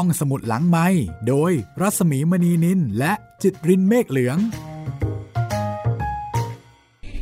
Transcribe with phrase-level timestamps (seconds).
[0.00, 0.86] ห้องสมุดหลังไม้
[1.28, 4.38] โดยรัสมีมณีนินและจิตรินเมฆเหลือง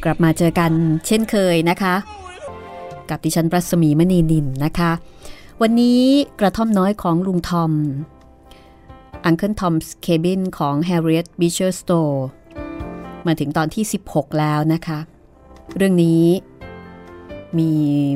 [0.04, 0.73] กลับมาเจอกัน
[1.07, 1.95] เช่นเคยนะคะ
[3.11, 4.93] กับดิฉันรัศมีมณีนินนะคะ
[5.63, 6.02] วันนี้
[6.41, 7.73] กระท่อมน้อยของลุงทอม
[9.29, 12.16] Uncle Tom's Cabin ของ Harriet Beecher Stowe
[13.27, 14.98] มาถึงตอนที่ 16 แล้วนะคะ
[15.77, 16.25] เรื่องนี้
[17.59, 17.72] มี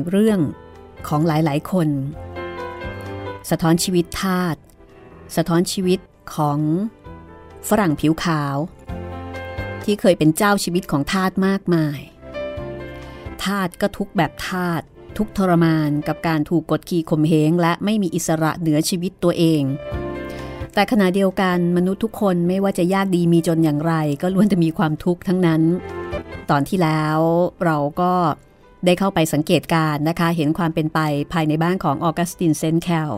[0.09, 0.39] เรื่อง
[1.07, 1.89] ของหลายๆ คน
[3.49, 4.55] สะท้อนชีวิตทาส
[5.35, 5.99] สะท้อนชีวิต
[6.35, 6.59] ของ
[7.69, 8.57] ฝรั่งผิวขาว
[9.83, 11.99] ที่เคยเป็นเจ้าชีวิตของทาสมากมาย
[13.43, 14.81] ทาสก็ทุกแบบทาส
[15.17, 19.63] ทุกทรมานกับการถูกกดขี่ข่มเหงและไม่มีอิสระเหนือชีวิตตัวเอง
[20.73, 25.61] แต่ขณะเดียวกันมนุษย์ทุกคนไม่ว่าจะยากดีมีจนอย่างไร ก็ล้วนจะมีความทุกข์ทั้งนั้น
[26.49, 27.19] ตอนที่แล้ว
[27.65, 28.13] เราก็
[28.85, 30.99] ได้เข้าไปสังเกตการนะคะ เห็นความเป็นไป
[31.33, 33.11] ภายในบ้านของออกัสตินเซนแคล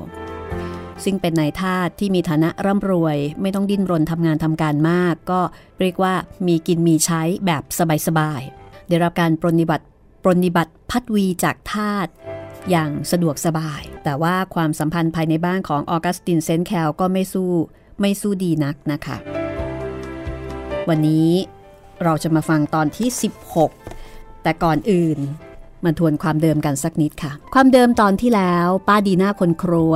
[1.04, 5.42] ซึ่งเป็นนายทาสที่มีฐานะร่ำรวย ไม่ต้องดิ้นรนทำงานทำการมาก ก็
[5.80, 6.14] เรียกว่า
[6.48, 7.64] มีกินมีใช้แบบ
[8.08, 9.86] สบายๆได้รับการปรนิบัติ
[10.24, 12.08] ปรนิบัติพัดวีจากทาส
[12.70, 17.52] อย่างสะดวกสบาย แต่ว่าความสัมพันธ์ภายในบ้านของออกัสตินเซนแคลก็ไม่สู้
[18.02, 19.18] ไม่สู้ดีนักนะคะ
[20.90, 21.30] วันนี้
[22.04, 23.10] เราจะมาฟังตอนที่
[23.76, 25.20] 16 แต่ก่อนอื่น
[25.86, 29.94] มาทวนความเดิมกันสักนิดค่ะ ความเดิมตอนที่แล้ว ป้าดีน่าคนครัว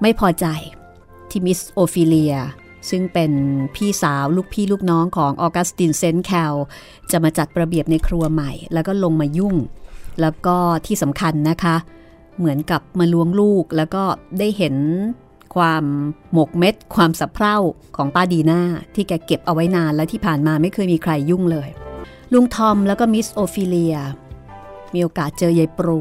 [0.00, 0.46] ไม่พอใจ
[1.30, 2.34] ที่มิสโอฟิเลีย
[2.90, 3.32] ซึ่งเป็น
[3.76, 6.54] พี่สาวลูกพี่ลูกน้องของออกัสตินเซนแคล
[7.10, 9.54] จะมาจัดระเบียบในครัวใหม่ แล้วก็ลงมายุ่ง
[10.20, 11.76] แล้วก็ที่สำคัญนะคะ
[12.38, 14.02] เหมือนกับมาล้วงลูกแล้วก็
[14.38, 14.74] ได้เห็น
[15.56, 15.84] ความ
[16.32, 17.56] หมกเม็ด ความสับเพร่า
[17.96, 18.60] ของป้าดีน่า
[18.94, 21.68] ที่แกเก็บเอาไว้นานและที่ผ่านมาไม่เคยมีใครยุ่งเลย
[22.32, 23.96] ลุงทอมแล้วก็มิสโอฟิเลีย
[24.94, 26.00] มีโอกาสเจอยายปรู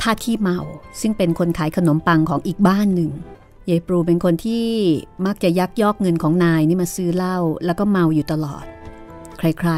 [0.00, 0.58] ท่าที่เมา
[1.00, 3.10] ซึ่งเป็นคนขายขนมปังของอีกบ้านหนึ่ง
[3.70, 4.66] ยายปรูเป็นคนที่
[5.26, 8.64] มักจะยักยอกเงินของนายนี่มาซื้อเหล้าแล้วก็เมาอยู่ตลอด
[9.38, 9.70] ใคร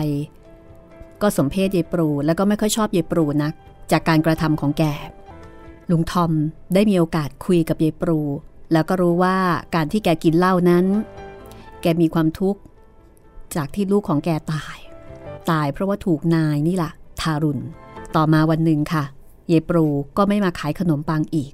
[0.58, 3.52] ๆ ก็สมเพศยายปรูแล้วก็ไม่ค่อยชอบยายปรูนัก
[3.92, 4.84] จากการกระทำของแก
[5.90, 6.32] ลุงทอม
[6.74, 8.20] ได้มีโอกาสคุยกับยายปรู
[8.72, 9.36] แล้วก็รู้ว่า
[9.74, 10.86] การที่แกกินเหล้านั้น
[11.82, 12.60] แกมีความทุกข์
[13.56, 14.76] จากที่ลูกของแกตาย
[15.50, 17.62] ตายเพราะว่าถูกนายนี่แหละทารุณ
[18.16, 19.04] ต่อมาวันหนึ่งค่ะ
[19.48, 19.86] เยปรู
[20.16, 21.52] ก็ไม่มาขายขนมปังอีก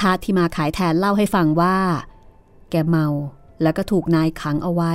[0.00, 1.76] ทาที่มาขายแทนเล่าให้ฟังว่า
[2.70, 3.06] แกเมา
[3.62, 4.94] แล้วก็ถูกนายขังเอาไว้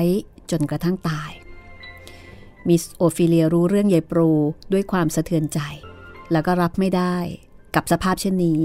[0.51, 1.31] จนกระทั่งตาย
[2.67, 4.31] มิสโอฟิเลียรู้เรื่องยายปรู
[4.73, 5.59] ด้วยความสะเทือนใจ
[6.31, 7.15] แล้วก็รับไม่ได้
[7.75, 8.61] กับสภาพเช่นนี้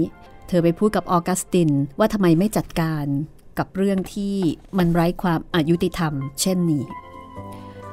[0.47, 1.69] เธอไปพูดกับออกัสติน
[1.99, 3.05] ว่าทำไมไม่จัดการ
[3.57, 4.35] กับเรื่องที่
[4.77, 6.83] มันไร้ความอยุติธรรม เช่นนี้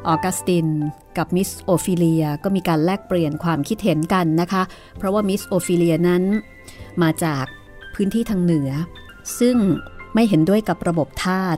[0.09, 0.67] ออกัสติน
[1.19, 4.62] กับมิสโอฟิเลียก็มีการแลกเปลี่ยนความคิดเห็นกันนะคะ
[4.99, 6.22] เพราะว่ามิสโอฟิเลียนั้น
[7.03, 7.44] มาจาก
[7.94, 8.71] พื้นที่ทางเหนือ
[9.39, 9.56] ซึ่ง
[10.15, 11.56] ไม่เห็นด้วยกับระบบทาส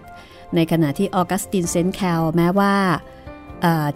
[0.54, 2.74] ในขณะที่ออกัสตินเซนแคลแม้ว่า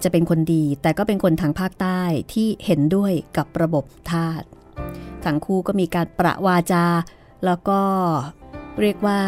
[0.03, 2.01] จะเป็นคนดี แต่ก็เป็นคนทางภาคใต้
[2.33, 4.43] ที่เห็นด้วยกับระบบทาส
[5.25, 6.87] ทั้งคู่ก็มีการประวาจา
[7.47, 7.81] แล้วก็
[8.81, 9.21] เรียกว่า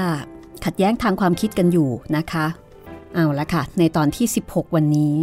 [0.64, 2.46] ขัดแย้งทางความคิดกันอยู่นะคะ
[3.14, 5.16] เอาละค่ะ ในตอนที่ 16 วันนี้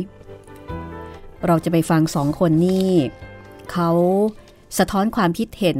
[1.47, 2.91] เราจะไปฟังสองคนนี่
[3.71, 3.89] เขา
[4.77, 5.79] สะท้อนความคิดเห็น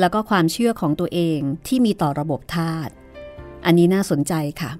[0.00, 2.88] แล้วก็ความเชื่อของตัวเองที่มีต่อระบบทาส
[3.64, 4.70] อันนี้น่าสนใจค่ะ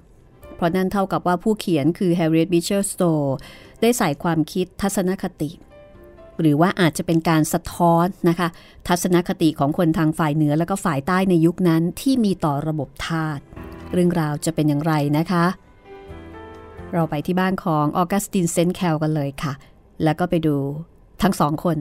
[0.55, 3.31] เพราะนั่นเท่ากับว่าผู้เขียนคือ Harriet Beecher Stowe
[3.81, 5.51] ได้ใส่ความคิดทัศนคติ
[6.39, 8.47] หรือว่าอาจจะเป็นการสะท้อนนะคะ
[8.87, 13.39] ทัศนคติของคนทางฝ่ายเหนือแล้วก็ฝ่ายใต้ในยุคนั้นที่มีต่อระบบทาส
[13.93, 15.45] เรื่องราวจะเป็นอย่างไรนะคะ
[16.93, 19.53] เราไปที่บ้านของออกัสตินเซนแคลกันเลยค่ะ
[20.03, 20.55] แล้วก็ไปดู
[21.21, 21.77] ทั้งสองคน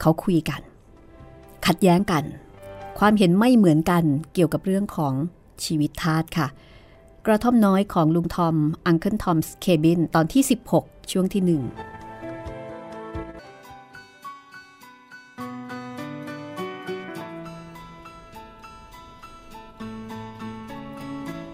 [0.00, 0.60] เขาคุยกัน
[1.66, 2.24] ขัดแย้งกัน
[2.98, 4.04] ความเห็นไม่เหมือนกัน
[4.34, 5.14] เกี่ยวกับเรื่องของ
[5.64, 6.48] ชีวิตทาสค่ะ
[7.26, 10.42] กระท่อมน้อยของลุงทอม Uncle Tom's Cabin ตอนที่
[10.76, 11.62] 16 ช่วงที่หนึ่ง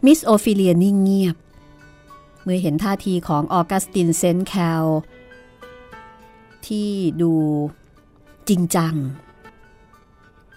[0.06, 1.36] มิสโอฟิเลียนิ่งเงียบ
[2.44, 4.84] เมื่อเห็นท่าทีของออกัสตินเซนแคล
[6.66, 6.90] ที่
[7.22, 7.32] ดู
[8.48, 8.94] จริงจัง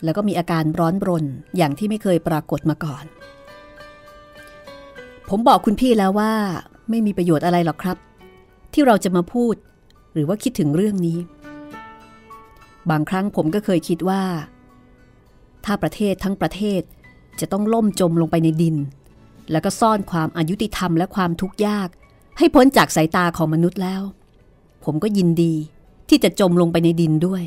[0.04, 1.25] แล้วก็มีอาการร้อนรน
[1.57, 3.06] อย่างที่ไม่เคยปรากฏมาก่อน
[5.30, 6.34] ผมบอกคุณพี่แล้วว่า
[6.89, 7.98] ไม่มีประโยชน์อะไรหรอกครับ
[8.74, 9.56] ที่เราจะมาพูด
[10.13, 11.18] หรือว่าคิดถึงเรื่องนี้
[12.89, 14.24] บางครั้งผมก็เคยคิดว่า
[15.66, 16.81] ถ้าประเทศทั้งประเทศ
[17.39, 18.75] จะต้องล่มจมลงไปในดิน
[19.52, 21.90] แล้วก็ซ่อนความอายุติธรรมและความทุกข์ยาก
[22.38, 24.02] ให้พ้นจากสายตาของมนุษย์แล้ว
[24.84, 25.54] ผมก็ยินดี
[26.10, 27.44] ที่จะจมลงไปในดินด้วย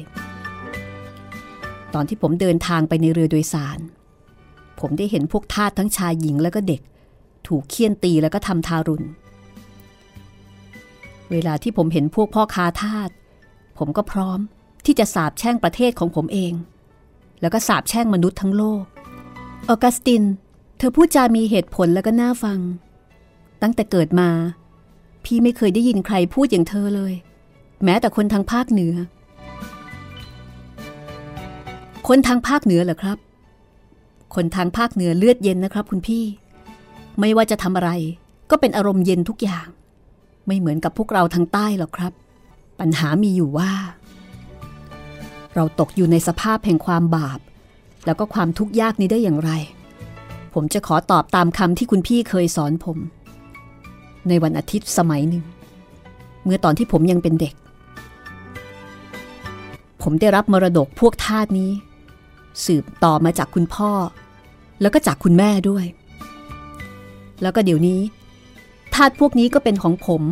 [1.95, 3.79] ตอนที่ผมเดินทางไปในเรือโดยสาร
[4.81, 6.81] ผมได้เห็นพวกทาสทั้งชายหญิงแล้วก็เด็ก
[7.47, 9.07] ถูกเคี่ยนตีแล้วก็ทำทารุณ
[11.31, 13.11] เวลาที่ผมเห็นพวกพ่อค้าทาส
[13.79, 14.41] ผมก็พร้อม
[14.87, 16.53] ที่จะสาบแช่งประเทศของผมเอง
[17.41, 18.83] แล้วก็สาบแช่งมนุษย์ทั้งโลก
[19.69, 20.23] ออกัสติน
[20.83, 22.59] เธอพูดจามีเหตุผลแล้วก็น่าฟัง
[23.63, 24.31] ตั้งแต่เกิดมา
[25.25, 27.13] พี่ไม่เคยได้ยินใครพูดอย่างเธอเลย
[27.85, 28.95] แม้แต่คนทางภาคเหนือ
[32.09, 33.19] คนทางภาคเหนือเหรอครับ
[34.35, 36.25] คนทางภาคเหนือเลือดเย็นนะครับ คุณพี่
[37.21, 37.91] ไม่ว่าจะทำอะไร
[38.51, 39.67] ก็เป็นอารมณ์เย็นทุกอย่าง
[40.47, 42.13] ไม่เหมือนกับพวกเราทางใต้หรอกครับ
[42.81, 43.73] ปัญหามีอยู่ว่า
[45.55, 47.41] เราตกอยู่ในสภาพแห่งความบาป
[48.07, 49.53] แล้วก็ความทุกข์ยากนี้ได้อย่างไร
[50.55, 52.99] ผมจะขอตอบตามคำที่คุณพี่เคยสอนผม
[54.29, 55.45] ในวันอาทิตย์สมัยหนึ่ง
[56.45, 57.55] เมื่อตอนที่ผมยังเป็นเด็ก
[60.03, 61.71] ผมได้รับมรดกพวกทาสนี้
[62.65, 63.91] สืบต่อมาจากคุณพ่อ
[64.81, 65.85] แล้วก็จากคุณแม่ด้วย
[67.43, 68.01] แล้วก็เดี๋ยวนี้
[68.95, 70.23] ทาสพวกนี้ก็เป็นของผม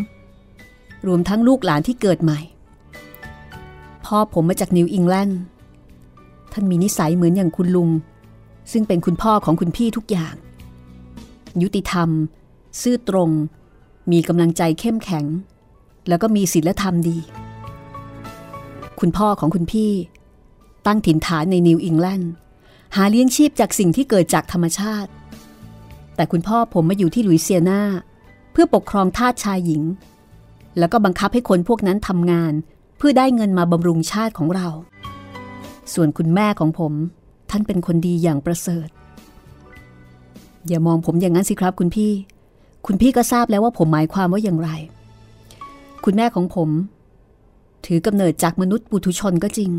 [1.07, 2.41] รวมทั้งลูกหลานที่เกิดใหม่
[4.05, 5.41] พ่อผมมาจากนิวอิงแลนด์
[6.53, 7.89] ท่านมีนิสัยเหมือนอย่างคุณลุง
[8.73, 10.35] ซึ่งเป็นคุณพ่อของคุณพี่ทุกอย่าง
[11.63, 12.09] ยุติธรรม
[12.83, 13.31] ซื่อตรง
[14.13, 15.25] มีกำลังใจเข้มแข็ง
[16.09, 17.19] แล้วก็มีศีลธรรมดี
[19.01, 19.93] คุณพ่อของคุณพี่
[20.87, 22.33] ตั้งถิ่นฐานในนิวอิงแลนด์
[22.97, 25.11] หาเลี้ยงชีพจากสิ่งที่เกิดจากธรรมชาติ
[26.17, 27.83] แต่คุณพ่อผมมาอยู่ที่ลุยเซียนา
[28.53, 29.83] เพื่อปกครองทาสชายหญิง
[30.79, 32.53] แล้วก็บังคับให้คนพวกนั้นทำงาน
[32.99, 34.69] เพื่อได้เงินมาบำรุงชาติของเรา
[35.95, 36.93] ส่วนคุณแม่ของผม
[37.51, 38.89] ท่านเป็นคนดีอย่างประเสริฐ
[40.69, 42.13] อย่ามองผมอย่างนั้นสิครับคุณพี่
[42.87, 44.71] คุณพี่ก็ทราบแล้วว่าผมหมายความว่าอย่างไร
[46.05, 46.69] คุณแม่ของผม
[47.87, 49.71] ถือกำเนิดจากมนุษย์ปุถุชนก็จริง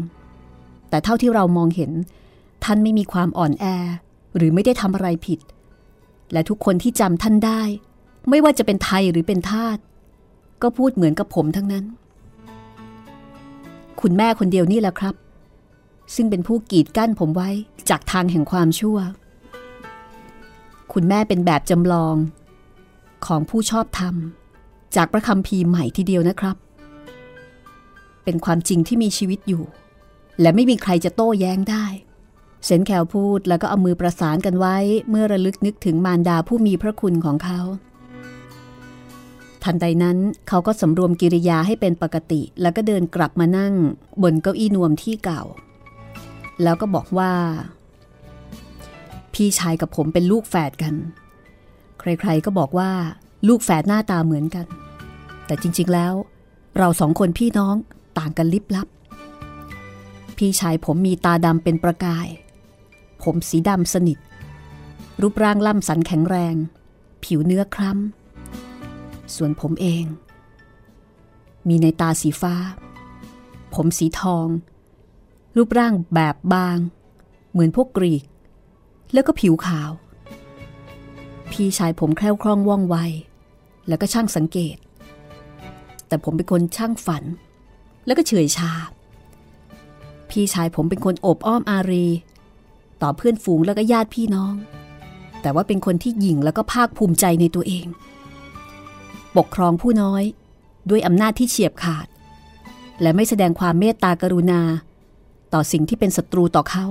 [0.89, 1.92] แต่เท่าที่เรามองเห็น
[2.63, 3.66] ท่านไม่มีความอ่อนแอ
[4.36, 5.39] หรือไม่ได้ทำอะไรผิด
[6.31, 7.62] และทุกคนที่จำท่านได้
[8.30, 9.77] ไม่ว่าจะเป็นไทยหรือเป็นทาส
[10.62, 11.86] ก็พูดเหมือนกับผมทั้งนั้น
[14.01, 15.16] คุณแม่คนเดียวนี่แหละครับ
[16.16, 17.50] ซึ่งเป็นผู้กีดกั้นผมไว้
[17.90, 18.98] จากทางแห่งความชั่ว
[20.94, 22.16] คุณแม่เป็นแบบจำลอง
[23.26, 24.16] ของผู้ชอบธรรม
[24.96, 26.58] จากพระคำพีใหม่ทีเดียวนะครับ
[28.24, 29.64] เป็นความจริงที่มีชีวิตอยู่
[30.42, 31.86] และไม่มีใครจะโต้แย้งได้
[32.66, 34.78] เซนแคลพูดแล้วก็เอามือประสานกันไว้
[35.10, 37.60] เมื่อระลึกนึกถึงมารดาผู้มีพระคุณของเขา
[39.64, 40.18] ทันใดนั้น
[40.48, 43.74] เขาก็สำรวมกิริยาให้เป็นปกติ แล้วก็เดินกลับมานั่ง
[44.24, 45.44] บนเก้าอี้นวมที่เก่า
[46.64, 47.34] แล้วก็บอกว่า
[49.34, 50.96] พี่ชายกับผมเป็นลูกแฝดกัน
[52.00, 52.92] ใครๆก็บอกว่า
[53.48, 54.66] ลูกแฝดหน้าตาเหมือนกัน
[55.46, 56.14] แต่จริงๆแล้ว
[56.78, 57.76] เราสองคนพี่น้อง
[58.18, 58.88] ต่างกันลิบลับ
[60.38, 62.28] พี่ชายผมมีตาดำเป็นประกาย
[63.24, 64.18] ผมสีดำสนิท
[65.22, 66.56] รูปร่างล่ำสันแข็งแรง
[67.24, 70.06] ผิวเนื้อคล้ำ ส่วนผมเอง
[71.68, 72.56] มีในตาสีฟ้า
[73.74, 74.48] ผมสีทอง
[75.60, 76.78] รูปร่างแบบบาง
[77.52, 78.24] เหมือนพวกกรีก
[79.14, 79.92] แล้วก็ผิวขาว
[81.52, 82.96] พี่ชายผมแคล่วคล่องว่องไว
[83.88, 84.78] แล้วก็ช่างสังเกต
[86.08, 87.24] แต่ผมเป็นคนช่างฝัน
[88.06, 88.72] แล้วก็เฉยชา
[90.30, 92.08] พี่ชายผมเป็นคนอบอ้อมอารี
[93.02, 94.54] ต่อเพื่อนฝูงแล้วก็ญาติพี่น้อง
[95.42, 97.86] แต่ว่าเป็นคนที่หยิ่งแล้วก็ภาคภูมิใจในตัวเอง
[99.38, 100.24] ปกครองผู้น้อย
[100.90, 102.07] ด้วยอำนาจที่เฉียบขาด
[103.02, 104.62] และไม่แสดงความเมตตากรุณา
[105.54, 106.86] ต่อสิ่งที่เป็นศัตรูต่อเขา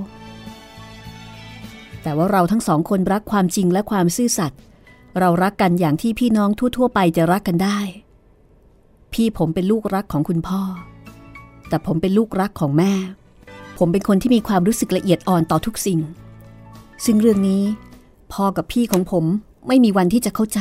[2.02, 4.60] แต่ว่าเราทั้งสองคนรักความจริงและความซื่อสัตย์
[5.18, 7.78] เรารักกันอย่างที่พี่น้องทั่ว ๆ ไปจะรักกันได้
[9.12, 10.62] พี่ผมเป็นลูกรักของคุณพ่อ
[11.68, 12.92] แต่ผมเป็นลูกรักของแม่
[13.78, 16.00] ผมเป็นคนที่มีความรู้สึกละเอียดอ่อนต่อทุกสิ่ง
[17.04, 17.62] ซึ่งเรื่องนี้
[18.32, 19.24] พ่อกับพี่ของผม
[19.68, 20.60] ไม่มีวันที่จะเข้าใจ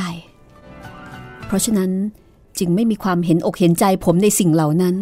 [1.46, 1.90] เพราะฉะนั้น
[2.58, 4.94] จึงไม่มีความเห็นอกเห็นใจผมในสิ่งเหล่านั้น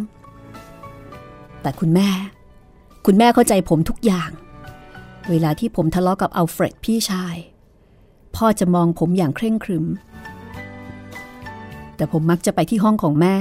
[1.62, 2.08] แต่คุณแม่
[3.06, 4.30] คุณแม่เข้าใจผมทุกอย่าง
[5.30, 7.36] เวลาที่ผมทะเลาะกับอัลเฟรดพี่ชาย
[8.36, 9.86] พ่อจะมองผมอย่างเคร่งขรึม
[11.96, 13.36] แต่ผมมักจะไปที่ห้องของแม่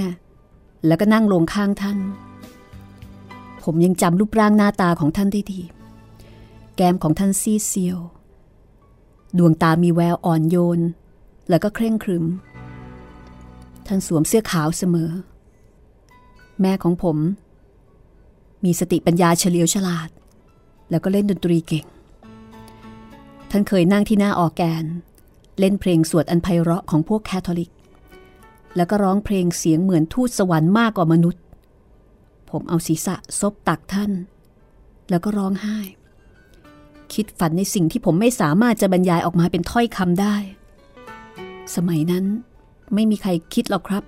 [0.87, 1.99] แล้วก็นั่งลงข้างท่าน
[3.63, 5.61] ผมยังจำรูปร่างหน้าตาของท่านได้ดี
[6.75, 7.99] แก้มของท่านซีเซียว
[9.37, 10.79] ดวงตามีแววอ่อนโยน
[11.49, 12.25] แล้วก็เคร่งขรึม
[13.87, 15.11] ท่านสวมเสื้อขาวเสมอ
[16.61, 17.17] แม่ของผม
[18.63, 20.09] มีสติปัญญาเฉลียวฉลาด
[20.89, 21.85] แล้วก็เล่นดนตรีเก่ง
[23.51, 24.85] ท่านเคยนั่งที่หน้าออแกน
[25.59, 27.71] เล่นเพลงสวดอันไพเราะของพวกแคทอลิก
[28.75, 31.43] แล้วก็ร้องเพลงเสียงเหมือนทูตสวรรค์มากกว่ามนุษย์
[32.49, 34.11] ผมเอาศีรษะซบตักท่าน
[35.09, 35.77] แล้วก็ร้องไห้
[37.13, 40.35] คิดฝันในสิ่งที่ผมไม่สามารถจะบรรยายออกมาเป็นถ้อยคำได้
[41.75, 42.25] สมัยนั้น
[42.93, 44.03] ไม่มีใครคิดหรอกครับ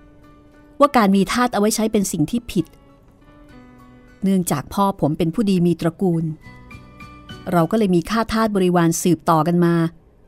[0.79, 2.65] ว่าการมีทาสเอาไว้ใช้เป็นสิ่งที่ผิด
[4.23, 6.23] เนื่องจากพ่อผมเป็นผู้ดีมีตระกูล
[7.51, 9.73] เราก็เลยมีข้าทาสบริวารสืบต่อกันมา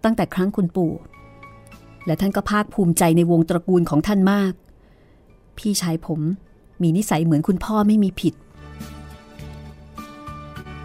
[0.04, 0.94] ตั้งแต่ครั้งคุณปู่
[2.06, 4.54] และท่านก็ภาคภูมิใจในวงตระกูลของท่านมาก
[5.58, 6.22] พี่ชายผม
[6.82, 8.34] มีนิสัยเหมือนคุณพ่อไม่มีผิด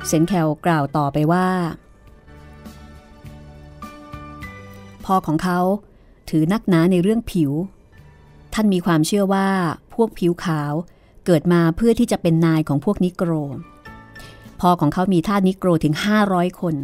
[0.07, 1.49] เซนแคลกล่าวต่อไปว่า
[5.05, 5.61] พ่อของเขา
[6.31, 7.53] ถือนักหนาในเรื่องผิว
[8.55, 9.49] ท่านมีความเชื่อว่า
[9.95, 10.73] พวกผิวขาว
[11.27, 13.33] เกิดมาเพื่อที่จะเป็นนายของพวกนิโกร
[14.61, 15.95] พ่อของเขามีทาสนิโกรถึง
[16.27, 16.75] 500 คน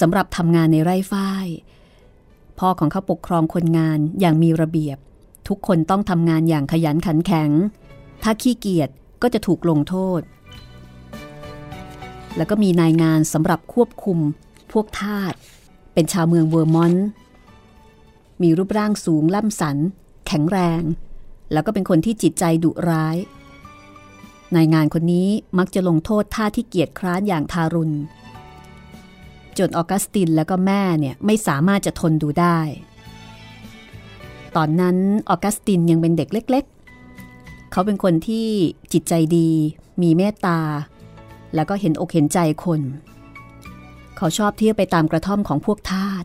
[0.00, 1.46] สำหรับทำงานในไร่ฝ้าย
[2.58, 4.98] พ่อของเขาปกครองคนงานอย่างมีระเบียบ
[5.48, 7.50] ทุกคนต้องทำงานอย่างขยันขันแข็ง
[8.22, 8.90] ถ้าขี้เกียจ
[9.22, 10.20] ก็จะถูกลงโทษ
[12.36, 14.18] แล้วก็มีนายงานสำหรับควบคุม
[14.72, 15.34] พวกทาส
[15.94, 17.06] เป็นชาวเมืองเวอร์มอนต์
[18.42, 19.76] มีรูปร่างสูงล่ำสัน
[20.26, 20.82] แข็งแรง
[21.52, 23.16] แล้วก็เป็นคนที่จิตใจดุร้าย
[24.56, 25.28] นายงานคนนี้
[25.58, 27.96] มักจะลงโทษท่าที่เกียจคร้านอย่างทารุณ
[29.58, 32.58] จนออกัสตินแล้วก็แม่เนี่ยไม่สามารถจะทนดูได้
[34.56, 34.96] ตอนนั้น
[35.30, 36.64] ออกัสตินยังเป็นเด็กเล็ก
[37.16, 38.48] ๆ เขาเป็นคนที่
[38.92, 39.50] จิตใจดี
[40.02, 40.58] มีเมตตา
[41.54, 42.80] แล้วก็เห็นอกเห็นใจคน
[44.16, 46.24] เขาชอบเที่ยวไปตามกระท่อมของพวกทาส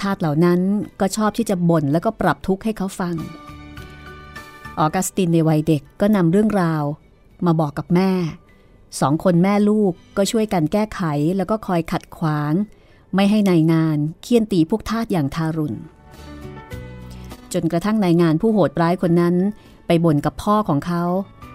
[0.00, 0.60] ทาสเหล่านั้น
[1.00, 3.14] ก็ชอบที่จะบ่นแล้วก็ปรับทุกข์ให้เขาฟัง
[4.80, 6.82] ออกัสตินในวัยเด็กก็นำเรื่องราว
[7.46, 8.12] มาบอกกับแม่
[9.00, 11.02] สองคนแม่ลูกก็ช่วยกันแก้ไข
[11.36, 12.52] แล้วก็คอยขัดขวาง
[13.14, 15.78] ไม่ให้นายงานเคี่ยนตีพวกทาสอย่างทารุณ
[17.52, 19.34] จนกระทั่งนายงานผู้โหดร้ายคนนั้น
[19.86, 21.04] ไปบ่นกับพ่อของเขา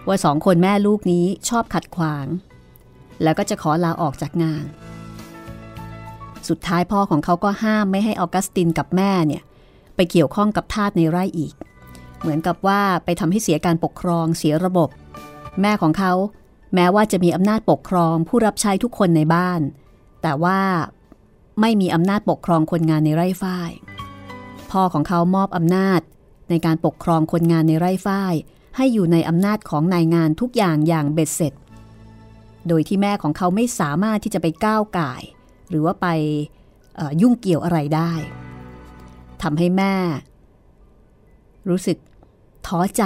[0.07, 2.25] ว่าสองคนแม่ลูกนี้ชอบขัดขวาง
[3.23, 4.65] แล้วก็จะขอลาออกจากงาน
[6.49, 9.43] สุดท้ายพ่อของเขาก็ห้ามไม่ให้ออกัสตินกับแม่เนี่ย
[9.95, 11.53] ไปเกี่ยวข้องกับทาสในไร่อีก
[12.23, 14.89] เหมือนกับว่าไปทำให้เสียการปกครองเสียระบบ
[15.61, 16.13] แม่ของเขา
[16.75, 19.61] แม้ว่าจะมีอำนาจปกครองผู้รับใช้ทุกคนในบ้าน
[20.21, 20.59] แต่ว่า
[21.61, 23.71] ไม่มีอำนาจปกครองคนงานในไร่ฝ้าย
[24.71, 26.01] พ่อของเขามอบอำนาจ
[26.49, 28.33] ในการปกครองคนงานในไร่ฝ้าย
[28.77, 31.53] ให้อยู่ในอำนาจของนายงานทุกอย่างอย่างเบ็ดเสร็จ
[32.67, 35.13] โดยที่แม่ของเขาไม่สามารถที่จะไปก้าวไก่
[35.69, 36.07] หรือว่าไป
[37.21, 38.11] ยุ่งเกี่ยวอะไรได้
[39.43, 39.95] ทำให้แม่
[41.69, 41.97] รู้สึก
[42.67, 43.03] ท้อใจ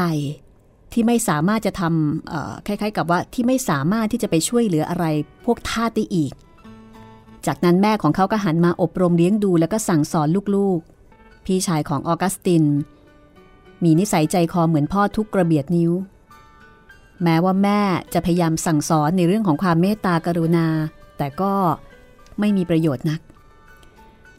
[0.93, 5.05] ที่ไม่สามารถจะทำคล้ายๆ กับว่าที่ไม่สามารถที่จะไปช่วยเหลืออะไร
[5.45, 6.33] พวกทาสได้อีก
[7.45, 12.63] จากนั้นแม่ของเขาก็หันมาอบรมเลี้ยงดูแล้วก็สั่งสอนลูกๆ พี่ชายของออกัสติน
[13.83, 15.91] มีนิสัยใจคอเหมือนพ่อทุกกระเบียดนิ้ว
[17.23, 17.81] แม้ว่าแม่
[18.13, 20.67] จะพยายามสั่งสอนในเรื่องของความเมตตากรุณา
[21.17, 21.53] แต่ก็
[22.39, 23.19] ไม่มีประโยชน์นัก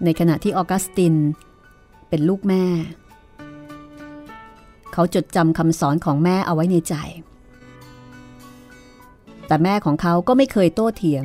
[0.04, 1.14] ในขณะที่ออกัสติน
[2.08, 2.64] เป็นลูกแม่
[4.98, 6.94] เขาจดจำคำสอนของแม่เอาไว้ในใจ
[9.46, 11.24] แต่แม่ของเขาก็ไม่เคยโต้เถียง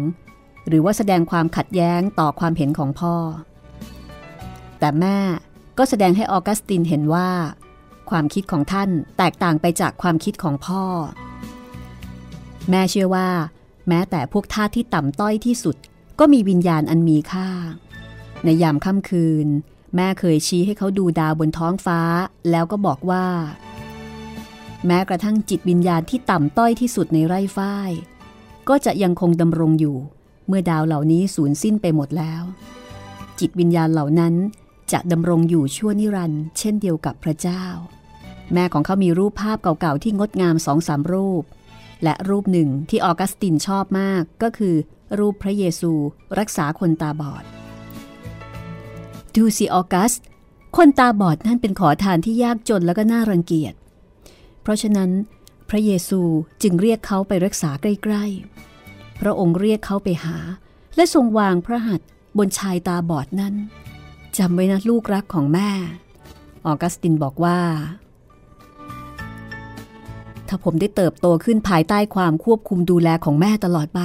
[0.68, 3.15] หรือว่าแสดงความขัดแย้งต่อความเห็นของพ่อ
[4.80, 5.18] แต่แม่
[5.77, 7.30] ก็แสดงให้ออกัสตินเห็นว่า
[8.10, 10.84] ความคิดของท่านแตกต่างไปจากความคิดของพ่อ
[12.70, 13.30] แม่เชื่อว่า
[13.88, 15.75] แม้แต่พวกทาสที่ต่ำต้อยที่สุด
[16.20, 17.50] ก็มีวิญญาณอันมีค่า
[18.44, 19.48] ในยามค่ำคืน
[19.96, 22.00] แม่เคยชี้ให้เขาดูดาวบนท้องฟ้า
[22.50, 23.26] แล้วก็บอกว่า
[24.86, 27.92] แม้กระทั่งจิตวิญญาณที่ต่ำต้อยที่สุดในไร่ฝ้าย
[28.70, 29.98] ก็จะยังคงดำรงอยู่
[30.48, 32.44] เมื่อดาวเหล่านี้สูญสิ้นไปหมดแล้ว
[33.40, 34.34] จิตวิญญาณเหล่านั้น
[34.92, 37.66] จะดำรงอยู่ชั่วนิรันด์เช่นเดียวกับพระเจ้า
[38.54, 41.44] แม่ของเขามีรูปภาพเก่าๆที่งดงามสองสามรูป
[42.04, 44.76] และรูปหนึ่งที่ออกัสตินชอบมากก็คือ
[45.20, 45.92] รูปพระเยซู
[46.40, 47.44] รักษาคนตาบอด
[49.36, 50.12] ดูสิออกัส
[50.78, 53.74] คนตาบอดนั่นเป็นขอทานที่ยากจนแล้วก็น่ารังเกียจ
[54.62, 55.12] เพราะฉะนั้น
[55.70, 56.22] พระเยซู
[56.62, 60.38] จึงเรียกเขาไปรักษาใกล้ๆ พระองค์เรียกเขาไปหา
[60.96, 63.56] และทรงวางพระหัตถ์บนชายตาบอดนั้น
[64.38, 65.70] จำไว้นะลูกรักของแม่
[66.66, 67.60] ออกัสตินบอกว่า
[70.48, 74.02] ถ้าผมได้เติบโตขึ้นภายใต้ความควบคุมดูแลของแม่ตลอดไป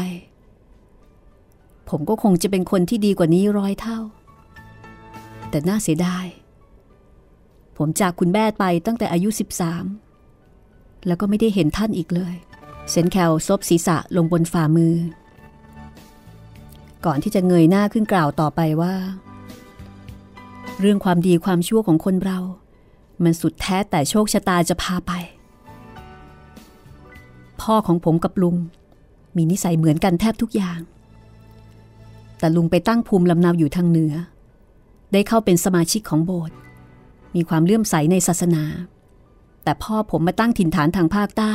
[1.89, 4.01] ผมก็คงจะเป็นคนที่ดีกว่านี้ร้อยเท่า
[5.51, 6.27] แต่น่าเสียดาย
[7.77, 9.29] ผมจากคุณแม่ไปตั้งแต่อายุ
[10.15, 12.35] 13 แล้วก็ไม่ได้เห็นท่านอีกเลย
[12.91, 14.97] เซนแคลซบศีรษะลงบนฝ่ามือ
[17.05, 18.95] ก่อนที่จะเงยหน้าขึ้นกล่าวต่อไปว่า
[20.81, 22.39] เรื่องความดีความชั่วของคนเรา
[23.23, 25.13] มันสุดแท้แต่โชคชะตาจะพาไป
[27.61, 28.57] พ่อของผมกับลุง
[29.37, 30.81] มีนิสัยเหมือนกันแทบทุกอย่าง
[32.39, 34.15] แต่ลุงไปตั้งภูมิลำเนาอยู่ทางเหนือ
[35.13, 36.57] ได้เข้าเป็นสมาชิกของโบสถ์
[37.35, 38.65] มีความเลื่อมใสในศาสนา
[39.65, 41.55] แต่พ่อผมมาตั้งถิ่นฐานทางภาคใต้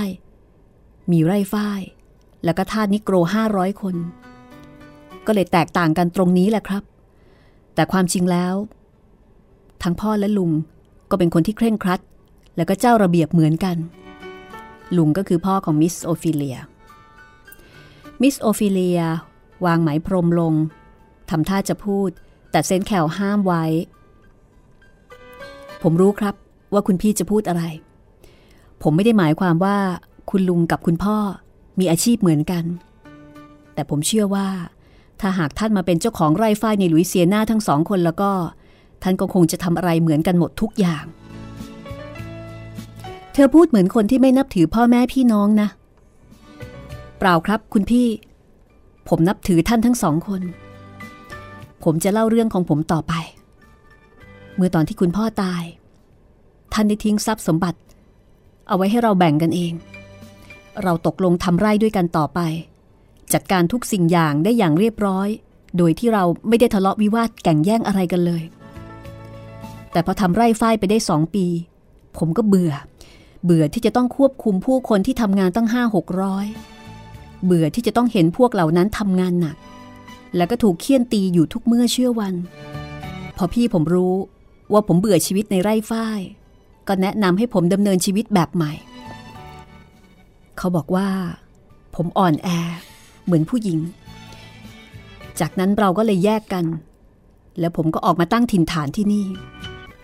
[1.11, 1.81] มีไร่ฝ้าย
[2.43, 3.95] แล้วก็ทาสนิโกรห้าร้อยคน
[5.25, 6.83] ก็เลยแตกต่างกันตรงนี้แหละครับ
[7.75, 8.55] แต่ความจริงแล้ว
[9.83, 10.51] ทั้งพ่อและลุง
[11.09, 12.01] ก็เป็นคนที่เคร่งครัด
[12.55, 13.77] แล้วก็เจ้าระเบียบเหมือนกัน
[14.97, 16.57] ลุงก็คือพ่อของมิสโอฟิเลีย
[18.21, 19.01] มิสโอฟิเลีย
[19.65, 20.53] วางไหมพรมลง
[21.29, 22.09] ทำท่าจะพูด
[22.53, 23.63] แต่เซนแคลห้ามไว้
[25.83, 26.35] ผมรู้ครับ
[26.73, 27.63] ว่าคุณพี่จะพูดอะไร
[28.81, 29.77] ผมไม่ได้หมายความว่า
[30.29, 31.17] คุณลุงกับคุณพ่อ
[31.79, 32.63] มีอาชีพเหมือนกัน
[33.73, 34.47] แต่ผมเชื่อว่า
[35.19, 38.31] ถ้าหากท่านมาเป็นเจ้าของไร่ฝ้ายในลุยเซียนาทั้งสองคนแล้วก็
[39.03, 41.05] ท่านก็คงจะทำอะไรเหมือนกันหมดทุกอย่าง
[43.33, 45.69] เธอพูดเหมือนคนที่ไม่นับถือพ่อแม่พี่น้องนะ
[47.19, 48.07] เปล่าครับคุณพี่
[49.09, 50.41] ผมนับถือท่านทั้งสองคน
[51.83, 53.13] ผมจะเล่าเรื่องของผมต่อไป
[54.55, 55.63] เมื่อตอนที่คุณพ่อตาย
[56.73, 57.79] ท่านได้ทิ้งทรัพย์สมบัติ
[58.67, 59.73] เอาไว้ให้เราแบ่งกันเอง
[60.83, 62.39] เราตกลงทำไร่ด้วยกันต่อไป
[63.33, 65.27] จัดการทุกสิ่งอย่างได้อย่างเรียบร้อย
[65.77, 68.43] โดยที่เราไม่ได้ทะเลาะวิวาทแก่งแย่งอะไรกันเลย
[69.91, 71.45] แต่พอทำไร่ฝ้ายไปได้สองปี
[72.17, 72.73] ผมก็เบื่อ
[73.45, 76.45] เบื่อที่จะต้องควบคุมผู้คนที่ทำงานตั้งห้าหกร้อย
[77.45, 79.57] เบื่อที่จะต้องเห็นพวกเหล่านั้นทำงานหนัก
[80.35, 82.35] แล้วก็ถูกเคี่ยนตีอยู่ทุกเมื่อเชื่อวัน
[83.37, 84.13] พอพี่ผมรู้
[84.73, 86.19] ว่าผมเบื่อชีวิตในไร่ฝ้าย
[86.87, 88.73] ก็แนะนำให้ผมดำเนินชีวิตแบบใหม่
[90.57, 91.07] เขาบอกว่า
[91.95, 92.47] ผมอ่อนแอ
[93.25, 93.79] เหมือนผู้หญิง
[95.39, 96.65] จากนั้นเราก็เลยแยกกัน
[97.59, 99.25] แล้วผมก็ออกมาตั้งถิ่นฐานที่นี่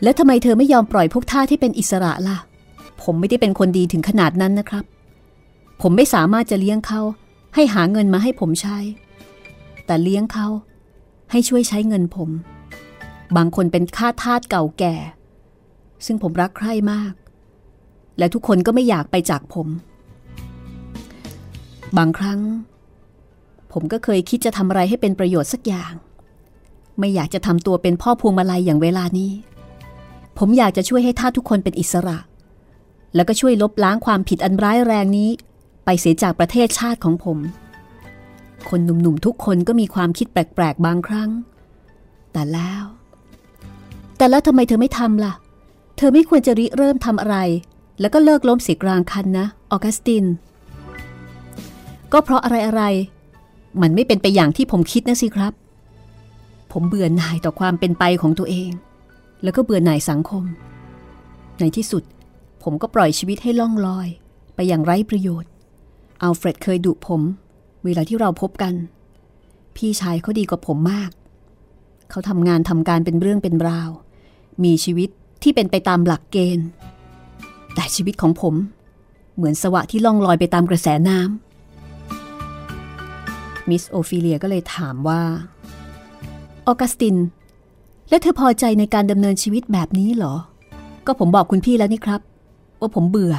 [0.04, 2.38] แล้วทำไมเธอไม่ยอมปล่อยพวกท่าที่เป็นอิสระล่ะ
[3.04, 4.84] ผมไม่ได้เป็นคนดีถึงขนาดนั้นนะครับ
[5.82, 7.02] ผมไม่สามารถจะเลี้ยงเขา
[7.56, 8.78] ให้หาเงินมาให้ผมใช้
[9.90, 10.48] แต่เลี้ยงเขา
[11.32, 12.30] ให้ช่วยใช้เงินผม
[13.38, 14.96] บางคนเป็นข้าทาสเก่าแก่
[16.06, 17.14] ซึ่งผมรักใคร่มาก
[18.18, 19.68] และทุกคนก็ไม่อยากไปจากผม
[21.98, 22.40] บางครั้ง
[23.72, 25.94] ผมก็เคยคิดจะทำอะไรให้เป็นประโยชน์สักอย่าง
[27.00, 29.32] ไม่อยากจะทำตัวเป็นพ่อพวงมาลัยอย่างเวลานี้
[30.38, 32.18] ผมอยากจะช่วยให้ทาทุกคนเป็นอิสระ
[33.16, 35.30] แล้วก็ช่วยลบล้างความผิดอันร้ายแรงนี้
[35.86, 37.40] ไปเสียจากประเทศชาติของผม
[38.70, 41.30] คนหนุ่มๆทุกคนก็มีความคิดแปลกๆบางครั้ง
[42.34, 42.84] แต่แล้ว
[44.18, 45.34] แต่แล้วทำไมเธอไม่ทำล่ะ
[45.98, 47.38] เธอไม่ควรจะริเริ่มทำอะไร
[48.00, 50.26] แล้วก็เลิกล้มเสียกลางคันนะ ออกัสติน
[52.14, 55.54] ก็เพราะอะไรๆ มันไม่เป็นไปอย่างที่ผมคิดนะสิครับ
[56.72, 58.72] ผมเบื่อหน่ายต่อความเป็นไปของตัวเอง
[59.44, 60.44] แล้วก็เบื่อหน่ายสังคม
[61.60, 62.04] ในที่สุด
[62.64, 64.08] ผมก็ปล่อยชีวิตให้ล่องลอย
[64.56, 65.50] ไปอย่างไร้ประโยชน์
[66.22, 67.22] อัลเฟรดเคยดุผม
[67.84, 68.74] เวลาที่เราพบกัน
[69.76, 71.12] พี่ชายเขาดีกว่าผมมาก
[72.10, 73.90] เขาทำงานทำการเป็นเรื่องเป็นราว
[74.64, 75.10] มีชีวิต
[75.44, 76.68] ที่เป็นไปตามหลักเกณฑ์
[77.76, 78.56] แต่ชีวิตของผม
[79.36, 81.30] เหมือนสวะที่ล่องลอยไปตามกระแสน้ำ
[83.70, 85.22] มิสโอฟิเลียก็เลยถามว่า
[86.68, 87.16] ออกัสติน
[88.10, 90.36] แล้วเธอพอใจในการดำเนินชีวิตแบบนี้เหรอ
[91.06, 92.22] ก็ผมบอกคุณพี่แล้วนี่ครับ
[92.80, 93.36] ว่าผมเบื่อ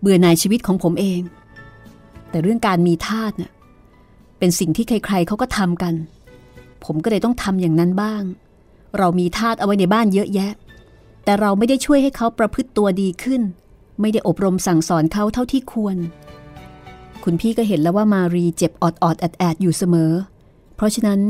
[0.00, 1.20] เบื่อหน่ายชีวิตของผมเอง
[2.30, 3.52] แต่เรื่องการมีทาสน่ะ
[4.38, 5.94] เป็นสิ่งที่ใครๆเขาก็ทำกัน
[6.84, 8.22] ผมก็เลยต้องทำอย่างนั้นบ้าง
[8.98, 10.52] เรามีทาสเอาไว้ในบ้านเยอะแยะ
[11.24, 13.42] แต่เราไม่ได้ช่วยให้เขาประพฤติตัวดีขึ้น
[14.00, 15.96] ไม่ได้อบรมสั่งสอนเขาเท่าที่ควร
[17.24, 20.12] คุณพี่ก็เห็นแล้วว่ามารีเจ็บออดออดแอดแอดอยู่เสมอ
[20.76, 21.20] เพราะฉะนั้น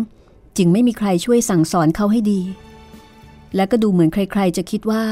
[0.57, 2.41] จึงไม่มีใครช่วยสั่งสอนเขาให้ดี
[3.55, 5.05] และก็ดูเหมือนใครๆจะคิดว่า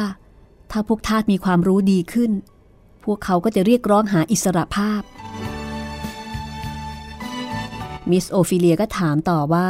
[0.70, 2.30] ถ้าพวกทาสมีความรู้ดีขึ้น
[3.04, 5.02] พวกเขาก็จะเรียกร้องหาอิสรภาพ
[8.10, 9.68] มิสโอฟิเลียก็ถามต่อว่า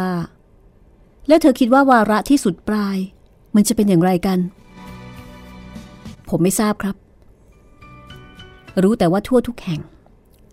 [1.29, 2.97] แล้วเธอคิดว่าวาระที่สุดปลาย
[3.55, 4.38] มันจะเป็นอย่างไรกัน
[6.29, 6.97] ผมไม่ทราบครับ
[8.83, 9.81] รู้แต่ว่าทั่วทุกแห่ง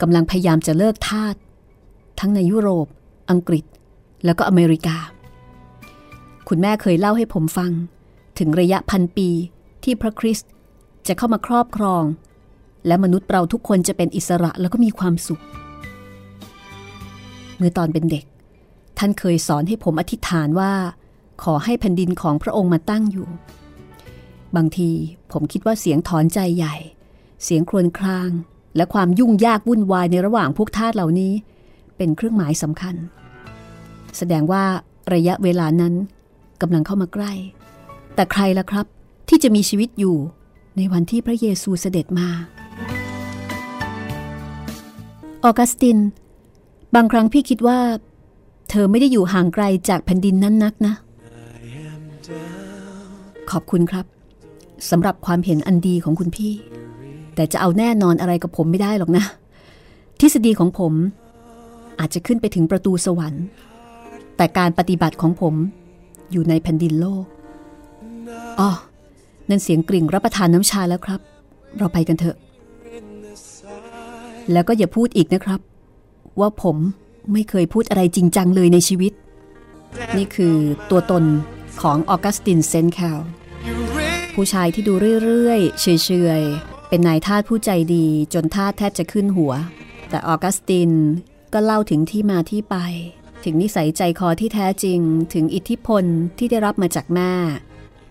[0.02, 1.36] กำลังพยายามจะเลิกทาส
[2.20, 2.88] ทั้งในยุโรป
[3.30, 3.66] อังกฤษ
[4.26, 4.98] แล้วก็อเมริกา
[6.48, 7.72] คุณแม่เคยเล่าให้ผมฟัง
[8.40, 9.30] ถึงระยะพันปี
[9.84, 10.50] ที่พระคริสต์
[11.08, 12.04] จะเข้ามาครอบครอง
[12.88, 15.42] และมนุษย์เราทุกคนจะเป็นอิสระแล้วก็มีความสุข
[17.60, 18.26] เมื่อตอนเป็นเด็ก
[18.98, 20.74] ท่านเคยสอนให้ผมอธิษฐานว่า
[21.44, 23.28] ขอให้แผ่นดินของพระองค์มาตั้งอยู่
[24.56, 24.90] บางที
[25.32, 26.76] ผมคิดว่าเสียงถอนใจใหญ่
[27.44, 28.30] เสียงครวญคราง
[28.76, 31.34] และความยุ่งยากวุ่นวายในระหว่างพวกทาสเหล่านี้
[31.98, 32.96] เป็นเครื่องหมายสำคัญ
[34.18, 34.64] แสดงว่า
[35.14, 35.94] ระยะเวลานั้น
[36.62, 37.34] กำลังเข้ามาใกล้
[38.16, 38.86] แต่ใครล่ะครับ
[39.30, 40.18] ที่จะมีชีวิตอยู่
[40.78, 42.30] ในวันที่พระเยซูเสด็จมา
[45.44, 45.98] ออกัสติน
[46.96, 47.80] บางครั้งพี่คิดว่า
[48.70, 50.94] เธอไม่ได้อยู่ห่างไกลจากแผ่นดินนั้นนักนะ
[53.52, 54.06] ขอบคุณครับ
[54.90, 56.54] สำหรับความเห็นอันดีของคุณพี่
[57.36, 59.24] แต่จะเอาแน่นอนอะไรกับผมไม่ได้หรอกนะ
[60.20, 60.94] ทฤษฎีของผม
[62.00, 63.46] อาจจะขึ้นไปถึงประตูสวรรค์
[64.38, 65.56] แต่การปฏิบัติของผม
[66.32, 67.26] อยู่ในแผ่นดินโลก
[68.60, 68.70] อ๋อ
[69.50, 71.22] นั่นเสียงกริ่งรับประทานน้ำชาแล้วครับ
[71.78, 72.38] เราไปกันเถอะ
[74.52, 75.60] แล้วก็อย่าพูดอีกนะครับ
[76.42, 76.78] ว่าผม
[77.34, 79.14] ไม่เคยพูดอะไรจริงจังเลยในชีวิต
[80.18, 80.56] นี่คือ
[80.90, 81.24] ตัวตน
[81.82, 83.20] ของออกัสตินเซนแคล
[84.36, 85.86] ผู้ชายที่ดูเรื่อยๆ เฉ
[86.40, 89.54] ยๆ เป็นนายทาสผู้ใจดีจนทาสแทบจะขึ้นหัว
[90.10, 90.92] แต่ออกัสติน
[91.54, 92.76] ก็เล่าถึงที่มาที่ไป
[93.44, 95.00] ถึงนิสัยใจคอที่แท้จริง
[95.34, 96.04] ถึงอิทธิพล
[96.38, 97.34] ที่ได้รับมาจากแม่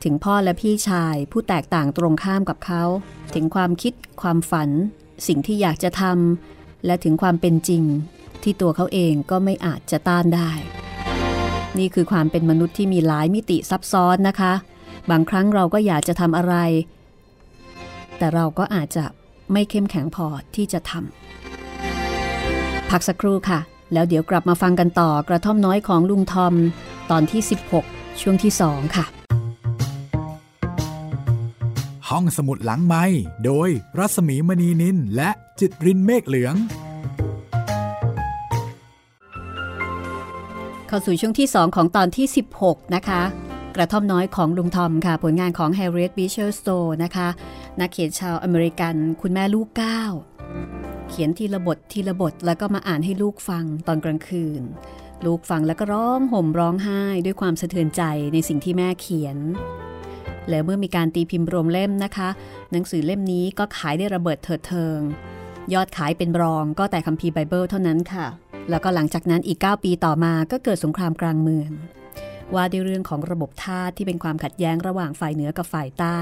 [0.04, 2.82] ถึงพ่อและพี่ชายผู้แตกต่างตรงข้ามกับเขา
[3.34, 4.70] ถึงความคิด ความฝัน
[5.26, 7.82] สิ่งที่อยากจะทำและถึงความเป็นจริง
[8.44, 10.50] ที่ตัวเขาเองก็ไม่อาจจะต้านได้
[11.78, 14.52] นี่คือความเป็นมนุษย์ที่มีหลายมิติซับซ้อนนะคะ
[15.10, 16.54] บางครั้งเราก็อยากจะทำอะไร
[18.18, 19.04] แต่เราก็อาจจะ
[19.52, 23.60] ไม่เข้มแข็งพอที่จะทำพักสักครู่ค่ะ
[23.92, 26.54] แล้วเดี๋ยวกลับมาฟังกันต่อกระท่อมน้อยของลุงทอม
[27.10, 27.42] ตอนที่
[27.80, 29.06] 16 ช่วงที่ 2 ค่ะ
[32.08, 33.04] ห้องสมุดหลังไม้
[33.44, 36.54] โดยรัสมีมณีนินและจิตรินเมฆเหลือง
[40.88, 42.26] เข้าสู่ช่วงที่ 2 ของตอนที่
[42.60, 43.22] 16 นะคะ
[43.76, 47.28] กระท่อมน้อยของลุงทอมค่ะ ผลงานของ Harriet Beecher Stowe นะคะ
[47.80, 50.02] นักเขียนชาวอเมริกัน คุณแม่ลูกเก้า
[51.08, 54.62] เขียนทีละบททีละบทแล้วก็มาอ่านให้ลูกฟังตอนกลางคืน
[55.26, 59.36] ลูกฟังแล้วก็ร้องห่มร้องไห้ด้วยความสะเทือนใจในสิ่งที่แม่เขียน
[60.48, 62.28] แล้วเมื่อมีการตีพิมพ์รวมเล่มนะคะ
[62.72, 64.98] หนังสือเล่มนี้ก็ขายได้ระเบิดเถิดเทิง
[65.74, 68.26] ยอดขายเป็นรองก็แต่คัมภีร์ไบเบิลเท่านั้นค่ะ
[68.70, 71.70] แล้วก็หลังจากนั้นอีก 9 ปีต่อมาก็เกิดสงครามกลางเมือง
[72.54, 76.18] ว่าด้วยเรื่องของระบบทาสที่เป็นความขัดแย้งระหว่างฝ่ายเหนือกับฝ่ายใต้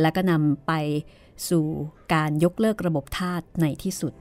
[0.00, 0.72] และก็นำไป
[1.48, 1.64] สู่
[2.14, 4.12] การยกเลิกระบบทาสในที่สุด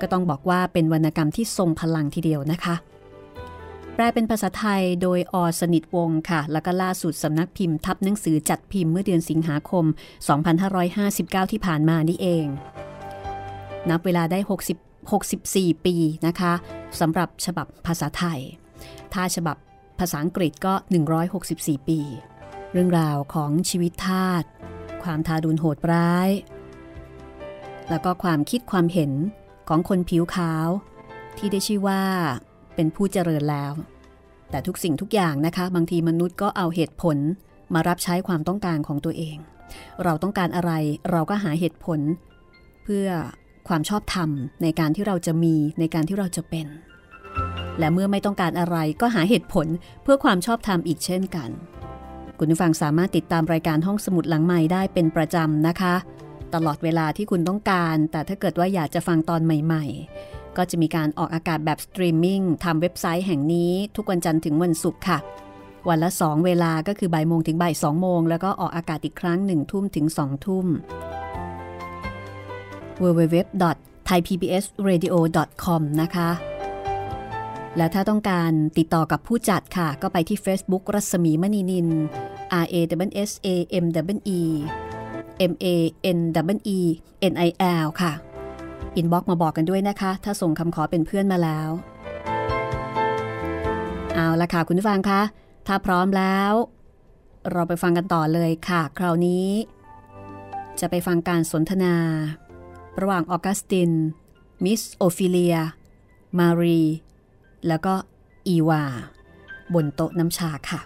[0.00, 2.74] ก็ต้องบอกว่าเป็นวรรณกรรมที่ทรงพลังทีเดียวนะคะ
[3.94, 9.84] แปลเป็นภาษาไทยโดยอสนิทวงค่ะ แล้วก็ล่าสุดสำนักพิมพ์ทับหนังสือจัดพิมพ์เมื่อเดือนสิงหาคม
[10.68, 12.46] 2559 ที่ผ่านมานี่เอง
[13.90, 14.87] นับเวลาได้60
[15.40, 16.52] 64 ปีนะคะ
[17.00, 18.40] สำหรับฉบับภาษาไทย
[19.14, 19.56] ถ้าฉบับ
[19.98, 20.74] ภาษาอังกฤษก็
[21.30, 22.00] 164 ปี
[22.72, 24.44] เรื่องราวของชีวิตทาส
[25.02, 26.30] ความทารุณโหดร้าย
[27.90, 29.12] แล้วก็ความคิดความเห็น
[29.68, 30.68] ของคนผิวขาว
[31.38, 32.02] ที่ได้ชื่อว่า
[32.74, 33.72] เป็นผู้เจริญแล้ว
[34.50, 37.16] แต่ทุกสิ่งทุกอย่างนะคะ บางทีมนุษย์ก็เอาเหตุผล
[37.74, 39.36] มารับใช้ความต้องการของตัวเอง
[40.04, 40.72] เราต้องการอะไร
[41.10, 42.00] เราก็หาเหตุผล
[42.84, 43.08] เพื่อ
[43.68, 44.30] ความชอบธรรม
[44.62, 46.66] ในการที่เราจะมีในการที่เราจะเป็น
[47.78, 49.66] และเมื่อไม่ต้องการอะไรก็หาเหตุผล
[50.02, 51.50] เพื่อความชอบธรรมอีกเช่นกัน
[52.38, 55.94] คุณผู้ฟังสามารถติดตามรายการห้องสมุดหลังใหม่ได้เป็นประจำนะคะ
[56.54, 59.84] ตลอดเวลาที่คุณต้องการ แต่ถ้าเกิดว่าอยากจะฟังตอนใหม่
[60.20, 65.18] ๆ ก็จะมีการออกอากาศแบบสตรีมมิ่งทางเว็บไซต์แห่งนี้ทุกวันจันทร์ถึงวันศุกร์ค่ะ
[65.88, 70.66] วันละ 2 เวลาก็คือบ่ายโมงถึงบ่าย2โมง แล้วก็ออกอากาศอีกครั้ง1ทุ่มถึง2ทุ่ม
[73.02, 76.30] www.thaipbsradio.com นะคะ
[77.76, 81.88] และถ้าต้องการติดต่อกับผู้จัดค่ะ ก็ไปที่ Facebook รัศมีมณีนิน
[82.62, 82.74] R A
[83.08, 83.48] W S A
[83.82, 83.84] M
[84.16, 84.40] W E
[85.50, 85.66] M A
[86.16, 86.18] N
[86.56, 86.78] W E
[87.32, 87.48] N I
[87.84, 88.12] L ค่ะ
[88.96, 91.70] อินบ็อกมาบอกกันด้วยนะคะ ถ้าส่งคำขอเป็นเพื่อนมาแล้ว
[94.14, 95.20] เอาละค่ะคุณผู้ฟังคะ
[95.66, 96.52] ถ้าพร้อมแล้ว
[97.50, 99.46] เราไปฟังกันต่อเลยค่ะ คราวนี้
[100.80, 101.94] จะไปฟังการสนทนา
[103.00, 103.90] ระหว่างออกัสติน
[104.64, 105.56] มิสโอฟิเลีย
[106.38, 106.82] มารี
[107.66, 107.94] แล้วก็
[108.46, 108.84] อีวา
[109.74, 110.80] บนโต๊ะน้ำชาค่ะ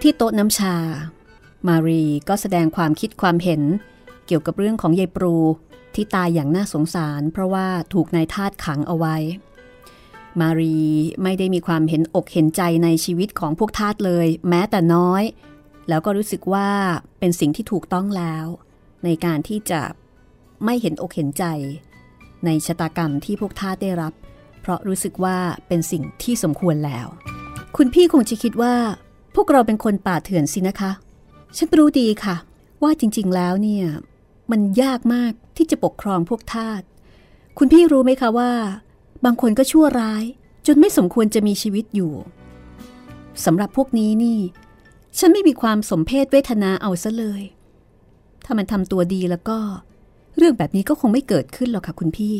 [0.00, 0.74] ที่โต๊ะน้ำชา
[1.68, 3.62] มารีก็แสดงความคิดความเห็น
[4.26, 5.36] เกี่ยวกับเรื่องของยายปรู
[5.94, 9.16] ที่ตายอย่างน่าสงสาร เพราะว่าถูกนายทาสขังเอาไว้
[10.40, 10.76] มารี
[11.22, 15.22] ไม่ได้มีความเห็นอกเห็นใจในชีวิตของพวกทาสเลย แม้แต่น้อย
[15.90, 16.68] แล้วก็รู้สึกว่า
[17.18, 18.46] เป็นสิ่งที่ถูกต้องแล้ว
[19.04, 19.82] ในการที่จะ
[20.64, 21.44] ไม่เห็นอกเห็นใจ
[22.44, 24.12] ในชะตากรรมที่พวกทาได้รับ
[24.60, 27.06] เพราะรู้สึกว่าเป็นสิ่งที่สมควรแล้ว
[27.76, 28.74] คุณพี่คงจะคิดว่า
[29.34, 30.92] พวกเราเป็นคนป่าเถื่อนสินะคะ
[31.56, 32.36] ฉันรู้ดีค่ะ
[32.82, 33.86] ว่าจริงๆแล้วเนี่ย
[34.50, 36.82] มันยากมากที่จะปกครองพวกทาส
[37.58, 38.52] คุณพี่รู้ไหมคะว่า
[39.24, 40.24] บางคนก็ชั่วร้าย
[40.66, 42.12] จนไม่สมควรจะมีชีวิตอยู่
[43.44, 44.38] สำหรับพวกนี้นี่
[45.18, 47.42] ฉันไม่มีความสมเพศเวทนาเอาซะเลย
[48.44, 49.58] ถ้ามันทำตัวดีแล้วก็
[50.36, 52.36] เรื่องแบบนี้ก็คงไม่เกิดขึ้นหรอกค่ะคุณพี่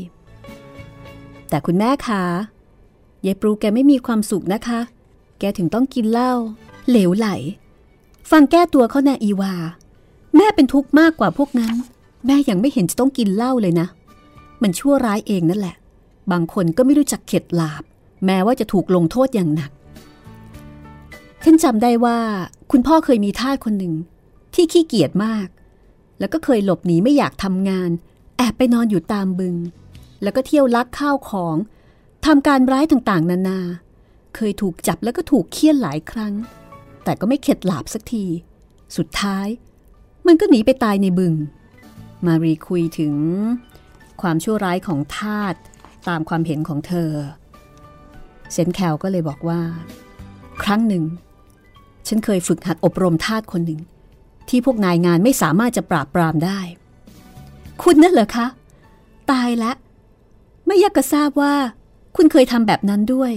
[1.48, 2.24] แต่คุณแม่คะ
[3.26, 4.80] ยายปรูแกไม่มีความสุขนะคะ
[5.38, 6.32] แกถึงต้องกินเหล้า
[6.88, 7.28] เหลวไหล
[8.30, 9.54] ฟังแก้ตัวเขาแน่อีวา
[10.36, 11.74] แม่เป็นทุกข์มากกว่าพวกนั้น
[12.26, 13.86] แม่ยังไม่เห็นจะต้องกินเหล้าเลยนะ
[14.62, 15.76] มันชั่วร้ายเองนั่นแหละ
[16.32, 17.82] บางคนก็ไม่รู้จักเข็ดหลาบ
[18.26, 19.70] แม้ว่าจะถูกลงโทษอย่างหนัก
[21.44, 22.18] ฉันจำได้ว่า
[22.70, 23.94] คุณพ่อเคยมีทาสคนหนึ่ง
[24.54, 25.48] ที่ขี้เกียจมาก
[26.18, 27.90] แล้วก็เคยหลบหนีไม่อยากทำงาน
[28.36, 29.56] แอบไปนอนอยู่ตามบึง
[30.22, 31.56] แล้วก็เที่ยวลักข้าวของ
[32.26, 33.60] ทำการร้ายต่างๆ นานา
[34.36, 36.34] เคยถูกจับแล้วก็ถูกเคี่ยนหลายครั้ง
[37.04, 38.24] แต่ก็ไม่เข็ดหลาบสักที
[38.96, 39.46] สุดท้าย
[40.26, 41.34] มันก็หนีไปตายในบึง
[42.26, 43.14] มารีคุยถึง
[44.22, 45.54] ความชั่วร้ายของทาส
[46.08, 47.10] ตามความเห็นของเธอ
[48.52, 49.60] เซนแคลก็เลยบอกว่า
[50.62, 51.04] ครั้งหนึ่ง
[52.08, 53.80] ฉันเคยฝึกหัดอบรมทาสคนหนึ่ง
[54.48, 56.60] ที่พวกนายงานไม่สามารถจะปราบปรามได้
[57.82, 58.46] คุณนั่นเหรอคะ
[59.30, 59.72] ตายละ
[60.66, 61.54] ไม่อยากจะทราบว่า
[62.16, 63.32] คุณเคยทำแบบนั้นด้วย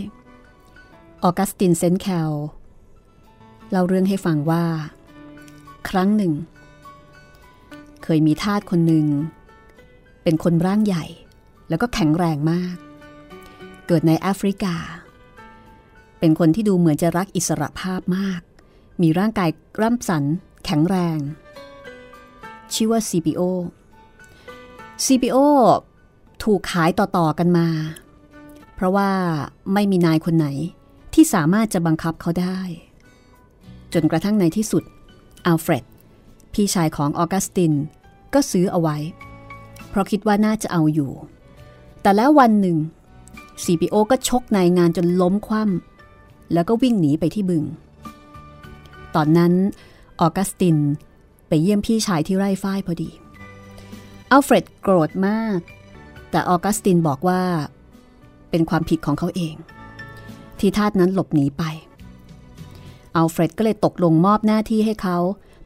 [1.24, 2.32] ออกัสตินเซนแคล
[3.72, 4.66] เล่าเรื่องให้ฟังว่า
[5.90, 6.34] ครั้งหนึ่ง
[8.04, 9.06] เคยมีทาสคนหนึ่ง
[10.24, 11.06] เป็นคนร่างใหญ่
[11.70, 12.76] แล้วก็แข็งแรงมาก
[13.88, 14.76] เกิดในแอฟริกา
[16.20, 18.42] เป็นคนที่ดูเหมือนจะรักอิสระภาพมาก
[19.02, 19.50] มีร่างกาย
[19.82, 20.24] ร่ำสัน
[20.66, 21.20] แข็งแรง
[22.74, 23.42] ชื่อว่า CPO
[25.06, 25.38] CPO
[26.44, 27.68] ถูกขายต่อ ๆ กันมา
[28.76, 29.10] เพราะว่า
[29.74, 30.48] ไม่มีนายคนไหน
[31.14, 32.60] ที่สามารถจะบังคับเขาได้
[33.94, 34.84] จนกระทั่งในที่สุด
[35.46, 35.86] อัลเฟรด
[36.54, 37.74] พี่ชายของออกัสติน
[38.34, 38.98] ก็ซื้อเอาไว้
[39.90, 41.12] เพราะคิดว่าน่าจะเอาอยู่
[42.02, 42.78] แต่แล้ววันหนึ่ง
[43.64, 47.64] CPO ก็ชกนายงานจนล้มคว่ำแล้วก็วิ่งหนีไปที่บึง
[49.16, 49.54] ตอนนั้น
[50.22, 50.78] ออกัสติน
[51.48, 53.10] ไปเยี่ยมพี่ชายที่ไร่ฝ้ายพอดี
[54.32, 55.60] อัลเฟรดโกรธมาก
[56.32, 57.42] แต่ออกัสตินบอกว่า
[58.50, 59.56] เป็นความผิดของเขาเอง
[60.60, 61.64] ที่ทาสนั้นหลบหนีไป
[63.16, 65.18] อัลเฟรดก็เลยตกลงมอบหน้าที่ให้เขา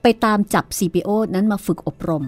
[0.02, 2.26] ไปตามจับ CPO นั้นมาฝึกอบรม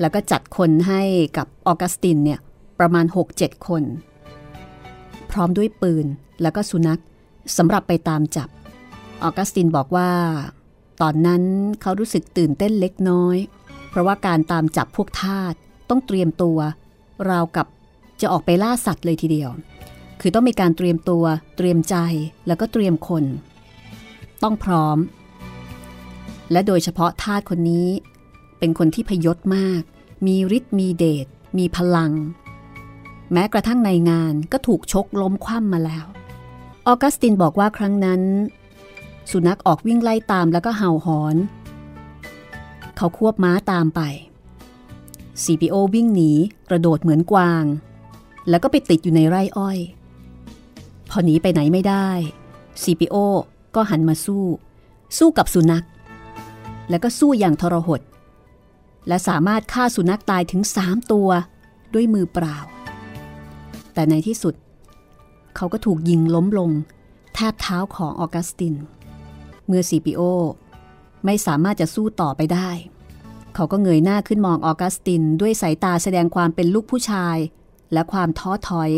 [0.00, 1.02] แล้วก็จัดคนให้
[1.36, 2.40] กับออกัสตินเนี่ย
[2.80, 3.82] ประมาณ 6-7 คน
[5.30, 6.06] พร้อมด้วยปืน
[6.42, 7.00] แล้วก็สุนัข
[7.56, 8.48] สำหรับไปตามจับ
[9.22, 10.10] ออกัสตินบอกว่า
[11.02, 11.42] ตอนนั้น
[11.82, 13.36] เขารู้สึกตื่นเต้นเล็กน้อย
[13.90, 15.54] เพราะว่าการตามจับพวกทาส
[15.88, 16.58] ต้องเตรียมตัว
[17.30, 17.66] ราวกับ
[18.20, 19.50] จะออกไปล่าสัตว์เลยทีเดียว
[20.20, 21.24] คือต้องมีการเตรียมตัว
[21.56, 21.96] เตรียมใจ
[22.46, 23.24] แล้วก็เตรียมคน
[24.42, 24.98] ต้องพร้อม
[26.52, 27.88] และโดยเฉพาะทาสคนนี้
[28.58, 29.82] เป็นคนที่พยศมาก
[30.26, 31.26] มีฤทธิ์มีเดช
[31.58, 32.12] มีพลัง
[33.32, 36.06] แม้กระทั่งในงานก็ถูกชกล้มคว่ำมาแล้ว
[36.86, 38.22] ออกัสตินบอกว่าครั้งนั้น
[39.30, 41.36] สุนัขออกวิ่งไล่ตามแล้วก็เห่าหอน
[42.96, 44.00] เขาควบม้าตามไป
[45.42, 46.32] CPO วิ่งหนี
[46.68, 47.64] กระโดดเหมือนกวาง
[48.48, 49.78] แล้วก็ไปติดอยู่ในไร่อ้อย
[51.10, 52.08] พอหนีไปไหนไม่ได้
[52.82, 53.16] CPO
[53.74, 54.44] ก็หันมาสู้
[55.18, 55.84] สู้กับสุนัข
[56.90, 58.00] แล้วก็สู้อย่างทรหด
[59.08, 61.28] และสามารถฆ่าสุนัขตายถึงสามตัว
[61.94, 62.58] ด้วยมือเปล่า
[63.94, 64.54] แต่ในที่สุด
[65.56, 66.70] เขาก็ถูกยิงล้มลง
[67.34, 68.74] แทบเท้าของออกัสติน
[69.72, 70.22] เมื่อ CPO
[71.24, 72.70] ไม่สามารถจะสู้ต่อไปได้
[73.54, 77.36] เขาก็เงยหน้าขึ้นมองออกัสตินด้วยสายตาแสดงความเป็นลูกผู้ชาย
[77.92, 78.90] และความท้อถอย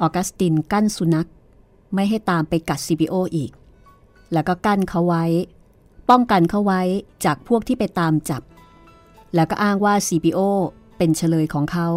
[0.00, 1.28] ออกัสตินกั้นสุนัข
[1.94, 3.50] ไม่ให้ตามไปกัด CPO อีก
[4.32, 5.24] แล้วก็กั้นเขาไว้
[6.10, 6.82] ป้องกันเขาไว้
[7.24, 8.42] จากพวกที่ไปตามจับ
[9.34, 10.40] แล้วก็อ้างว่า CPO
[10.96, 11.88] เป็นเฉลยของเขา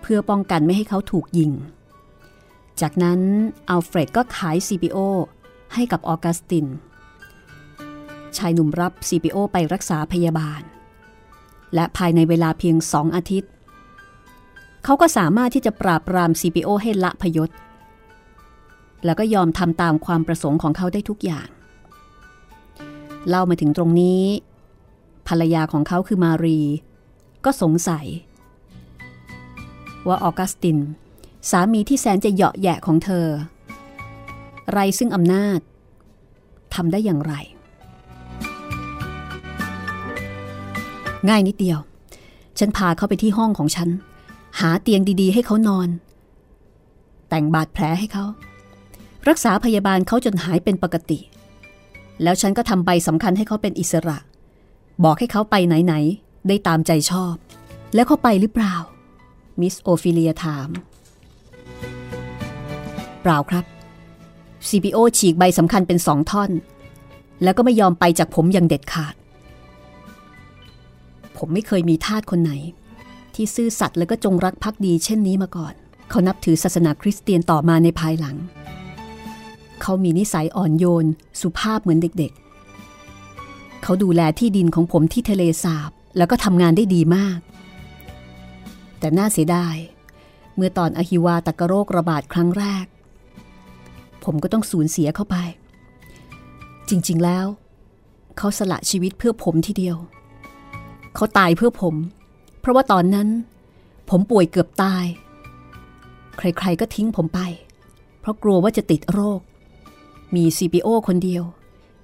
[0.00, 1.52] เพื่อป้องกันไม่ให้เขาถูกยิง
[2.80, 3.20] จากนั้น
[3.68, 4.98] อัลเฟรดก็ขาย CPO
[5.76, 6.66] ให้กับออกัสติน
[8.36, 10.62] ชายหนุ่มรับ CPO ไปรักษาพยาบาล
[11.74, 13.50] และภายในเวลาเพียงสองอาทิตย์
[14.84, 17.50] เขาก็สามารถที่จะปราบปราม CPO ให้ละพยศ
[19.04, 21.48] แล้วก็ยอมทำตามความประสงค์ของเขาได้ทุกอย่าง
[23.28, 24.22] เล่ามาถึงตรงนี้
[25.28, 26.60] ภรรยาของเขาคือมารี
[27.44, 28.06] ก็สงสัย
[30.06, 30.78] ว่าออกัสติน
[31.50, 33.26] สามีที่แสนจะเหยาะแยะของเธอ
[34.72, 35.60] ไรซึ่งอำนาจ
[36.74, 37.34] ทำได้อย่างไร
[41.28, 41.78] ง่ายนิดเดียว
[42.58, 43.88] ฉันพาเขาไปที่ห้องของฉัน
[44.60, 45.88] หาเตียงดีๆ ให้เขานอน
[47.28, 48.24] แต่งบาดแผลให้เขา
[49.28, 51.20] รักษาพยาบาลเขาจนหายเป็นปกติ
[52.22, 54.18] แล้วฉันก็ทำใบสำคัญให้เขาเป็นอิสระ
[55.04, 57.34] บอกให้เขาไปไหนๆ ได้ตามใจชอบ
[57.94, 58.74] แล้วเขาไปหรือเปล่า
[59.60, 60.68] มิสโอฟิเลียถาม
[63.22, 63.64] เปล่าครับ
[64.68, 66.50] CPO ฉีกใบสำคัญเป็นสองท่อน
[67.42, 69.14] แล้วก็ไม่ยอมไปจากผมอย่างเด็ดขาด
[71.36, 72.52] ผมไม่เคยมีทาสคนไหน
[73.34, 75.74] ที่ซื่อสัตย์แล้วก็จงรักภักดีเช่นนี้มาก่อน
[76.10, 78.36] เขานับถือศาสนาคริสเตียนต่อมาในภายหลัง
[79.82, 81.06] เขามีนิสัยอ่อนโยน
[81.40, 87.38] สุภาพเหมือนเด็กๆ เขาดูแลที่ดินของผมที่ทะเลสาบ แล้วก็ทำงานได้ดีมาก
[88.98, 89.76] แต่น่าเสียดาย
[90.56, 92.86] เมื่อตอนอหิวาตกโรคระบาดครั้งแรก
[94.26, 95.36] ผมก็ต้องสูญเสียเข้าไป
[96.88, 97.46] จริง ๆ แล้ว
[98.38, 99.96] เขาสละชีวิตเพื่อผมทีเดียว
[101.14, 101.94] เขาตายเพื่อผม
[102.60, 103.28] เพราะว่าตอนนั้น
[104.10, 105.04] ผมป่วยเกือบตาย
[106.38, 107.40] ใคร ๆ ก็ทิ้งผมไป
[108.20, 109.40] เพราะกลัวว่าจะติดโรค
[110.34, 111.42] มี CPO คนเดียว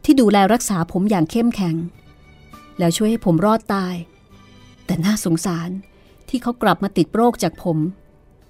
[0.05, 1.77] ที่ดูแลรักษาผมอย่างเข้มแข็ง
[2.79, 3.95] แล้วช่วยให้ผมรอดตาย
[4.87, 5.71] แต่น่าสงสาร
[6.29, 7.79] ที่เขากลับมาติดโรคจากผม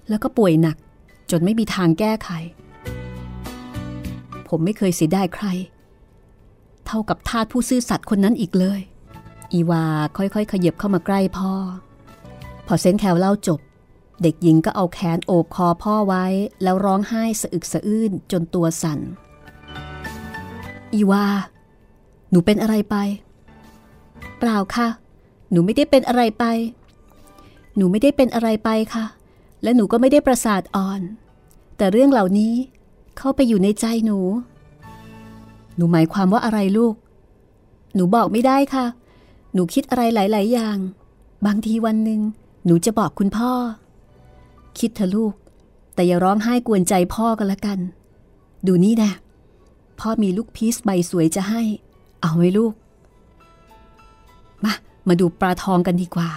[0.09, 0.77] แล้วก็ป่วยหนัก
[1.31, 2.29] จนไม่มีทางแก้ไข
[4.55, 5.45] ผมไม่เคยเสียดายใคร
[6.85, 8.79] เท่ากับทาสผู้ซื่อสัตย์คนนั้นอีกเลย
[9.53, 9.85] อีวา
[10.17, 11.53] ค่อยๆ ขยับเข้ามาใกล้พ่อ
[12.67, 13.59] พอเซนแคลเล่าจบ
[14.21, 16.25] เด็กหญิงก็เอาแขนโอบคอพ่อไว้
[16.63, 18.99] แล้วร้องไห้สะอึกสะอื้นจนตัวสัน่น
[20.93, 21.25] อีวา
[22.31, 22.95] หนูเป็นอะไรไป
[24.39, 24.87] เปล่าค่ะ
[25.51, 26.45] หนูไม่ได้เป็นอะไรไป
[27.75, 29.05] หนูไม่ได้เป็นอะไรไปค่ะ
[29.63, 31.01] และหนูก็ไม่ได้ประสาทอ่อน
[31.77, 32.53] แต่เรื่องเหล่านี้
[33.17, 34.19] เข้าไปอยู่ในใจหนู
[35.75, 36.95] หนูหมายความว่าอะไรลูก
[37.95, 38.85] หนูบอกไม่ได้ค่ะ
[39.53, 40.77] หนูคิดอะไรหลาย ๆ อย่าง
[41.45, 42.21] บางทีวันหนึ่ง
[42.65, 43.51] หนูจะบอกคุณพ่อ
[44.79, 45.33] คิดเถอะลูก
[45.93, 47.79] แต่อย่าร้องไห้กวนใจพ่อกันละกัน
[48.67, 49.11] ดูนี่นะ
[49.99, 51.61] พ่อมีลูกพีชใบสวยจะให้
[52.21, 52.73] เอาไว้ลูก
[54.63, 54.73] มา
[55.07, 56.29] มาดูปลาทองกันดีกว่า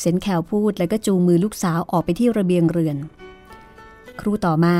[0.00, 2.96] เซนแคลพูดแล้วก็จูงมือลูกสาวออกไปที่ระเบียงเรือน
[4.20, 4.76] ครูต่อมา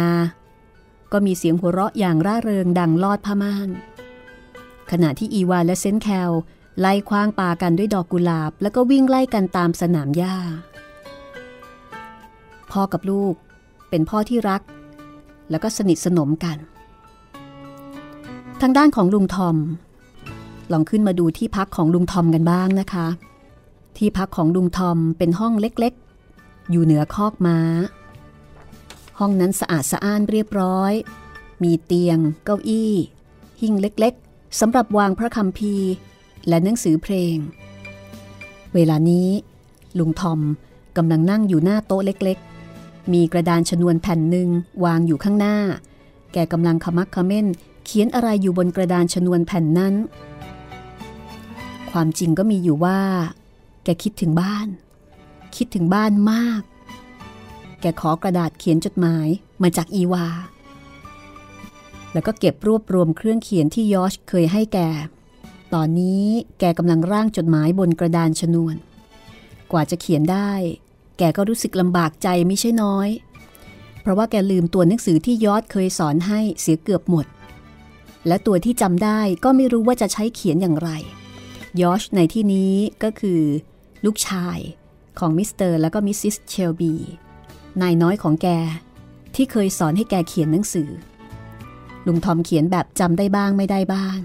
[1.12, 3.68] ก็มีเสียงหัวเราะอย่างร่าเริงดังลอดผ้าม่าน
[4.90, 6.30] ขณะที่อีวานและเซนแคล
[6.80, 10.36] ไล่คว้างปากันด้วยดอกกุหลาบ แล้วก็วิ่งไล่กันตามสนามหญ้า
[12.70, 13.34] พ่อกับลูก
[13.90, 14.62] เป็นพ่อที่รัก
[15.50, 16.56] แล้วก็สนิทสนมกัน
[18.60, 19.56] ทางด้านของลุงทอม
[20.72, 23.06] ลองขึ้นมาดูที่พักของลุงทอมกันบ้างนะคะ
[23.96, 27.58] ที่พักของลุงทอมเป็นห้องเล็กๆ อยู่เหนือคอกม้า
[29.18, 30.92] ห้องนั้นสะอาดสะอ้านเรียบร้อย
[31.62, 32.92] มีเตียง เก้าอี้
[33.60, 35.74] หิ้งเล็กๆสำหรับวางพระคำพี
[36.48, 37.36] และหนังสือเพลง
[38.74, 39.28] เวลานี้
[39.98, 40.40] ลุงทอม
[40.96, 44.48] กำลังนั่งอยู่หน้าโต๊ะเล็กๆ มีกระดานชนวนแผ่นหนึ่ง
[44.84, 45.56] วางอยู่ข้างหน้า
[46.32, 47.46] แกกำลังขมักขม้น
[47.84, 49.94] เขียนอะไรอยู่บนกระดานชนวนแผ่นนั้น
[51.90, 53.00] ความจริงก็มีอยู่ว่า
[53.84, 54.68] แกคิดถึงบ้าน
[55.56, 56.62] คิดถึงบ้านมาก
[57.80, 59.28] แกขอกระดาษเขียนจดหมาย
[59.62, 60.26] มาจากอีวา
[62.12, 64.78] แล้วก็เก็บรวบรวมเครื่องเขียนที่ยอชเคยให้แก
[65.74, 66.26] ตอนนี้
[66.60, 68.76] แกกำลังร่างจดหมายบนกระดานชนวน
[69.72, 70.52] กว่าจะเขียนได้
[71.18, 73.08] แกก็รู้สึกลำบากใจไม่ใช่น้อย
[74.00, 77.26] เพราะว่าแกลืมตัวหนังสือที่ยอชเคยสอนให้เสียเกือบหมด
[78.26, 80.90] และตัวที่จำได้ก็ไม่รู้ว่าจะใช้เขียนอย่างไร
[81.80, 83.42] ยอชในที่นี้ก็คือ
[84.04, 84.58] ลูกชาย
[85.18, 86.94] ของมิสเตอร์และก็มิสซิสเชลบี
[87.82, 88.48] นายน้อยของแก
[89.34, 90.90] ที่เคยสอนให้แกเขียนหนังสือ
[92.06, 94.18] ลุงทอมเขียนแบบจำได้บ้างไม่ได้บ้าง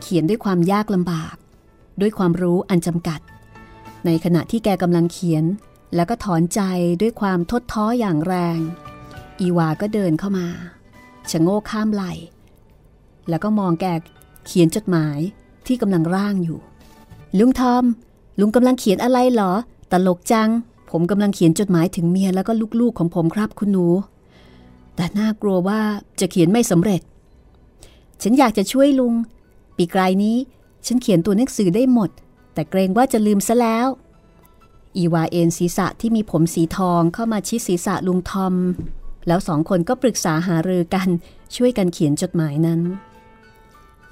[0.00, 1.34] เขียนด้วยความยากลำบาก
[2.00, 3.20] ด้วยความรู้อันจำกัด
[4.04, 5.44] ในขณะที่แกกำลังเขียน
[5.94, 6.60] แล้วก็ถอนใจ
[7.00, 8.58] ด้วยความทดท้ออย่างแรง
[9.40, 10.48] อีวาก็เดินเข้ามา
[11.30, 12.04] ชะโงกข้ามไหล
[13.28, 13.86] แล้วก็มองแก
[14.46, 15.18] เขียนจดหมาย
[15.66, 16.60] ที่กำลังร่างอยู่
[17.38, 17.84] ลุงทอม
[18.40, 19.52] ลุงกำลังเขียนอะไรเหรอ
[19.92, 20.50] ตลกจัง
[20.92, 23.86] ผมกำลังเขียนจดหมายถึงเมียแล้วก็ลูกๆของผมครับคุณหนู
[24.96, 25.80] แต่น่ากลัวว่า
[26.20, 27.00] จะเขียนไม่สำเร็จ
[28.22, 29.14] ฉันอยากจะช่วยลุง
[29.76, 30.36] ปีกลายนี้
[30.86, 32.10] ฉันเขียนตัวหนังสือได้หมด
[32.54, 33.86] แต่เกรงว่าจะลืมซะแล้ว
[34.96, 38.54] อีวาเอนศีรษะที่มีผมสีทองเข้ามาชิดศีรษะลุงทอม
[39.26, 41.08] แล้วสองคนก็ปรึกษาหารือกัน
[41.56, 42.80] ช่วยกันเขียนจดหมายนั้น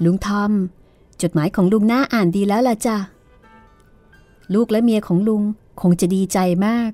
[0.05, 0.53] ลุงทอม
[1.23, 2.97] จดหมายของลุงน่าอ่านดีแล้วล่ะจ้ะ
[4.55, 5.43] ลูกและเมียของลุง
[5.81, 6.91] คงจะดีใจมาก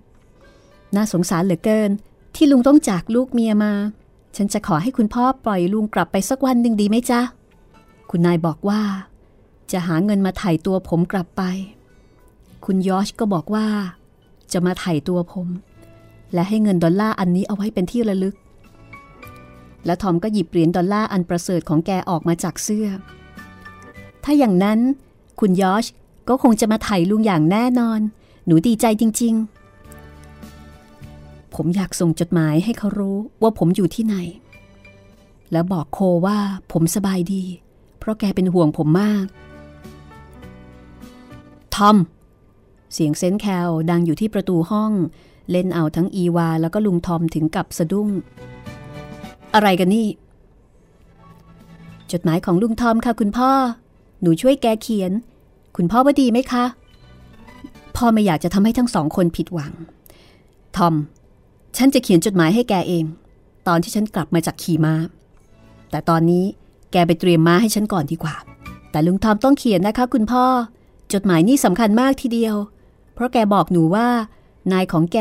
[0.95, 1.91] น่าสงสารเหลือเกิน
[2.35, 3.73] ที่ลุงต้องจากลูกเมียมา
[4.37, 7.21] ฉันจะขอให้คุณพ่อปล่อยลุงกลับไปสักวันหนึ่งดีไหมจ๊ะ
[8.11, 8.81] คุณนายบอกว่า
[9.73, 11.43] จะหาเงินมาไถ่ตัวผมกลับไป
[12.65, 13.67] คุณยอชก็บอกว่า
[14.53, 15.49] จะมาไถ่ตัวผม
[16.35, 18.37] และให้เงินดอลลาร์อันนี้เอาไว้เป็นที่ระลึก
[19.85, 22.89] และทอมก็หยิบเหรียญดอลลาร์อันประเสริฐของแกออกมาจากเสื้อ
[24.25, 24.79] ถ้าอย่างนั้น
[25.41, 25.85] คุณยอช
[26.29, 28.01] ก็คงจะมาไถ่ลุงอย่างแน่นอน
[28.47, 29.35] หนูดีใจจริง
[30.69, 34.17] ๆ ผมอยากส่งจดหมายให้เขารู้ว่าผมอยู่ที่ไหน
[35.53, 36.39] แล้วบอกโคว่า
[36.73, 37.45] ผมสบายดี
[37.99, 39.27] เพราะแกเป็นห่วงผมมาก
[41.75, 41.97] ทอม
[42.93, 44.93] เสียงเซนแคลดังอยู่ที่ประตูห้อง
[45.51, 48.09] เล่นเอาทั้งอีวาแล้วก็ลุงทอมถึงกับสะดุ้ง
[49.55, 50.09] อะไรกันนี่
[52.13, 53.51] จดหมายของลุงทอมค่ะคุณพ่อ
[54.21, 55.13] หนูช่วยแกเขียน
[55.77, 56.65] คุณพ่อว่าดีไหมคะ
[57.97, 59.73] พ่อไม่อยากจะทำให้ทั้งสองคนผิดหวัง
[60.77, 60.95] ทอม
[61.77, 63.05] ฉันจะเขียนจดหมายให้แกเอง
[63.69, 64.95] ตอนที่ฉันกลับมาจากขี่ม้า
[65.91, 66.45] แต่ตอนนี้
[66.93, 68.37] แกไปเตรียมม้าให้ฉันก่อนดีกว่า
[68.91, 70.45] แต่ลุงทอมต้องเขียนนะคะ คุณพ่อ
[71.13, 72.55] จดหมายนี่สำคัญมากทีเดียว
[73.15, 74.09] เพราะแกบอกหนูว่า
[74.73, 75.19] นายของแก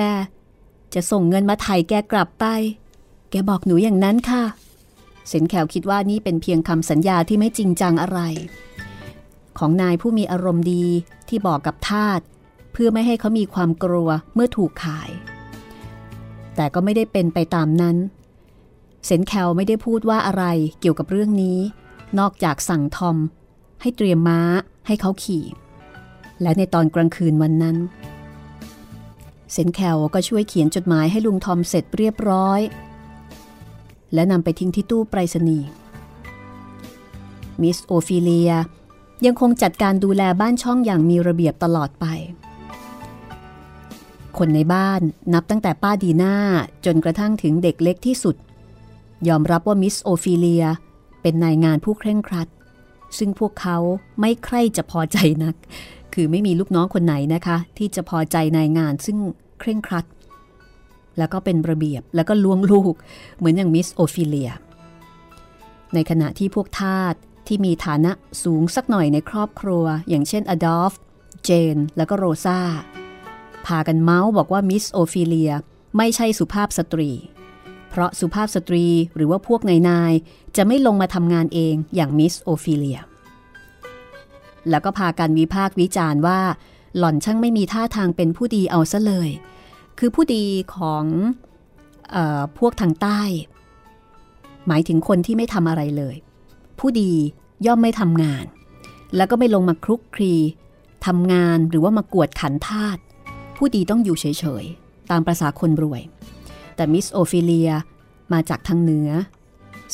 [0.93, 2.45] จะส่งเงินมาไถ่แกกลับไป
[3.31, 4.43] แกบอกหนูอย่างนั้นค่ะ
[5.27, 8.19] เซนแขวคิดว่านี่เป็นเพียงคำสัญญาที่ไม่จริงจังอะไร
[9.59, 10.85] ของนายผู้มีอารมณ์ดี
[11.29, 12.19] ที่บอกกับทาส
[12.73, 15.09] เพื่อไม่ให้เขามีความกลัวเมื่อถูกขาย
[16.55, 17.97] แต่ก็ไม่ได้เป็นไปตามนั้น
[19.05, 20.43] เซนแคลไม่ได้พูดว่าอะไร
[20.79, 21.59] เกี่ยวกับเรื่องนี้
[22.19, 23.17] นอกจากสั่งทอม
[23.81, 24.41] ให้เตรียมม้า
[24.87, 25.45] ให้เขาขี่
[26.41, 27.77] และในตอนกลางคืนวันนั้น
[29.51, 32.61] เซนแคลก็ช่วยเขียนจดหมายให้ลุงทอมเสร็จเรียบร้อย
[34.13, 35.67] และนำไปทิ้งที่ตู้ไปรษณีย์
[37.61, 38.51] มิสโอฟิเลีย
[39.25, 42.05] ยังคงจัดการดูแลบ้านช่องอย่างมีระเบียบตลอดไป
[44.37, 45.01] คนในบ้าน
[45.33, 46.35] นับตั้งแต่ป้าดีน่า
[46.85, 48.35] จนกระทั่งถึงเด็กเล็กที่สุด
[49.27, 50.65] ยอมรับว่ามิสโอฟิเลีย
[51.21, 52.47] เป็นนายงานผู้เคร่งครัด
[53.17, 53.77] ซึ่งพวกเขา
[54.19, 55.55] ไม่ใคร่จะพอใจนัก
[56.13, 59.17] คือไม่มีลูกน้องคนไหนนะคะ ที่จะพอใจนายงานซึ่ง
[59.59, 60.05] เคร่งครัด
[61.17, 62.93] แล้วก็เป็นระเบียบแล้วก็ล้วงลูก
[63.37, 64.51] เหมือนอย่างมิสโอฟิเลีย
[65.93, 67.15] ในขณะที่พวกทาส
[67.47, 68.11] ที่มีฐานะ
[68.43, 70.93] สูงสักหน่อยในครอบครัว อย่างเช่นอดอล์ฟ
[71.43, 72.59] เจน แล้วก็โรซา
[73.65, 75.51] พากันเมาท์บอกว่ามิสโอฟิเลีย
[75.97, 77.11] ไม่ใช่สุภาพสตรี
[77.89, 78.85] เพราะสุภาพสตรี
[79.15, 80.13] หรือว่าพวกนายนาย
[80.57, 82.99] จะไม่ลงมาทำงานเองอย่างมิสโอฟิเลีย
[84.69, 86.39] แล้วก็พากันวิพากษ์วิจารณ์ว่า
[86.97, 89.29] หล่อนช่างไม่มีท่าทางเป็นผู้ดีเอาซะเลย
[89.99, 90.43] คือผู้ดี
[90.75, 91.03] ของ
[92.15, 93.21] ออพวกทางใต้
[94.67, 96.15] หมายถึงคนที่ไม่ทำอะไรเลย
[96.79, 97.11] ผู้ดี
[97.65, 98.45] ย่อมไม่ทำงาน
[99.15, 100.35] แล้วก็ไม่ลงมาคลุกคลี
[101.05, 102.97] ทำงานหรือว่ามากวดขันทาส
[103.55, 104.25] ผู้ดีต้องอยู่เฉ
[104.63, 106.01] ยๆ ตามประษาคนรวย
[106.75, 107.71] แต่มิสโอฟิเลีย
[108.33, 109.09] มาจากทางเหนือ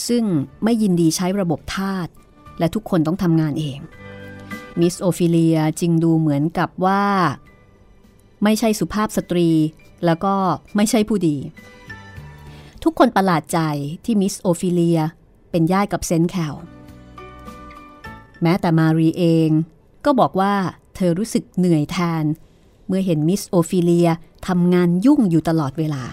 [0.08, 0.24] ซึ่ง
[0.64, 2.08] ไม่ยินดีใช้ระบบทาส
[2.60, 3.80] และทุกคนต้องทำงานเอง
[4.80, 7.04] มิสโอฟิเลียจึงดูเหมือนกับว่า
[8.44, 9.50] ไม่ใช่สุภาพสตรี
[10.06, 10.34] แล้วก็
[10.76, 11.38] ไม่ใช่ผู้ดี
[12.84, 13.60] ทุกคนประหลาดใจ
[14.06, 15.00] ที่มิสโอฟิเลีย
[15.52, 16.56] เป็นญาติกับเซนแคล
[18.42, 19.50] แม้แต่มารีเอง
[20.06, 20.54] ก็บอกว่า
[20.96, 22.24] เธอรู้สึกเหนื่อยแทน
[22.88, 24.10] เมื่อเห็นมิสโอฟิเลีย
[24.48, 26.04] ทำงานยุ่งอยู่ตลอดเวลา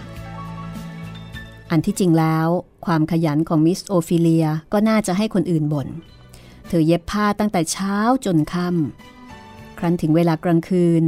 [1.71, 2.47] อันที่จริงแล้ว
[2.85, 5.87] ความขยันของมิสโอฟิเลียก็น่าจะให้คนอื่นบ่น
[6.67, 11.03] เธอเย็บผ้าตั้งแต่เช้าจนค่ำ ครั้นถึงเวลากลางคืน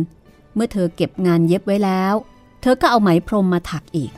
[0.56, 2.14] เมื่อเธอเก็บงานเย็บไว้แล้ว
[2.62, 4.12] เธอก็เอาไหมพรมมาถักอีก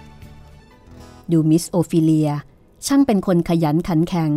[1.31, 2.29] ดูมิสโอฟิเลีย
[2.87, 4.31] ช่างเป็นคนขยันขันแข็ง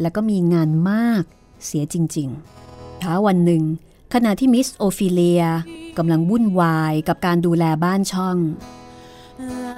[0.00, 1.22] และก็มีงานมาก
[1.64, 3.62] เสียจริงๆค่ะ วันหนึ่ง
[4.14, 5.44] ขณะที่มิสโอฟิเลีย
[5.98, 8.36] กำลังวุ่นวายกับการดูแลบ้านช่อง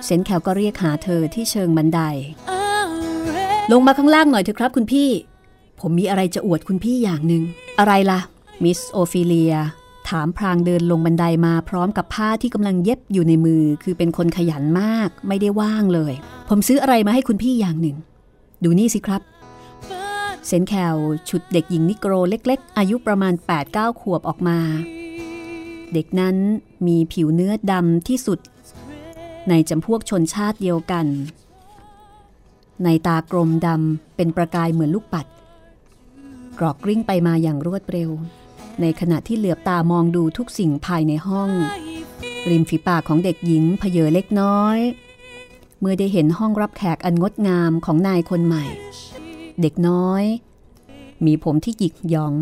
[0.05, 2.01] เซนแคลก็เรียกหาเธอที่เชิงบันได
[3.73, 5.11] ลงมาข้างล่างหน่อยเถอะครับคุณพี่
[5.81, 7.43] ผมมีอะไรจะอวดคุณพี่อย่างหนึ่ง
[7.79, 8.21] อะไรล่ะ
[8.65, 9.55] มิสโอฟิเลีย
[10.09, 16.13] ถามพลางเดินลงบันไดมาพร้อมกับผ้าที่กำลังเย็บอยู่ในมือ คือเป็นคนขยันมากไม่ได้ว่างเลย
[16.49, 17.97] ผมซื้ออะไรมาให้คุณพี่อย่างหนึ่ง
[18.65, 19.23] ดูนี่สิครับ
[20.47, 20.97] เซนแคล
[21.29, 23.35] ชุดเด็กหญิงนิโกรเล็กๆ อายุประมาณ
[23.67, 24.59] 8-9 ขวบออกมา
[25.93, 26.37] เด็กนั้น
[26.87, 28.39] มีผิวเนื้อดำที่สุด
[29.49, 31.07] ในจำพวกชนชาติเดียวกัน
[32.85, 35.27] ในตากลมดำเป็นประกายเหมือนลูกปัด
[36.59, 38.11] กรอกกริ้งไปมาอย่างรวดเร็ว
[38.81, 41.51] ในขณะที่เหลือบตามองดูทุกสิ่งภายในห้อง
[42.51, 44.79] ริมฝีปากของเด็กหญิงเพเยอเล็กน้อย
[45.81, 48.65] เมื่อได้เห็นห้องรับแขกอันงดงามของนายคนใหม่
[49.61, 50.25] เด็กน้อย
[51.25, 52.35] มีผมที่หยิกหยอง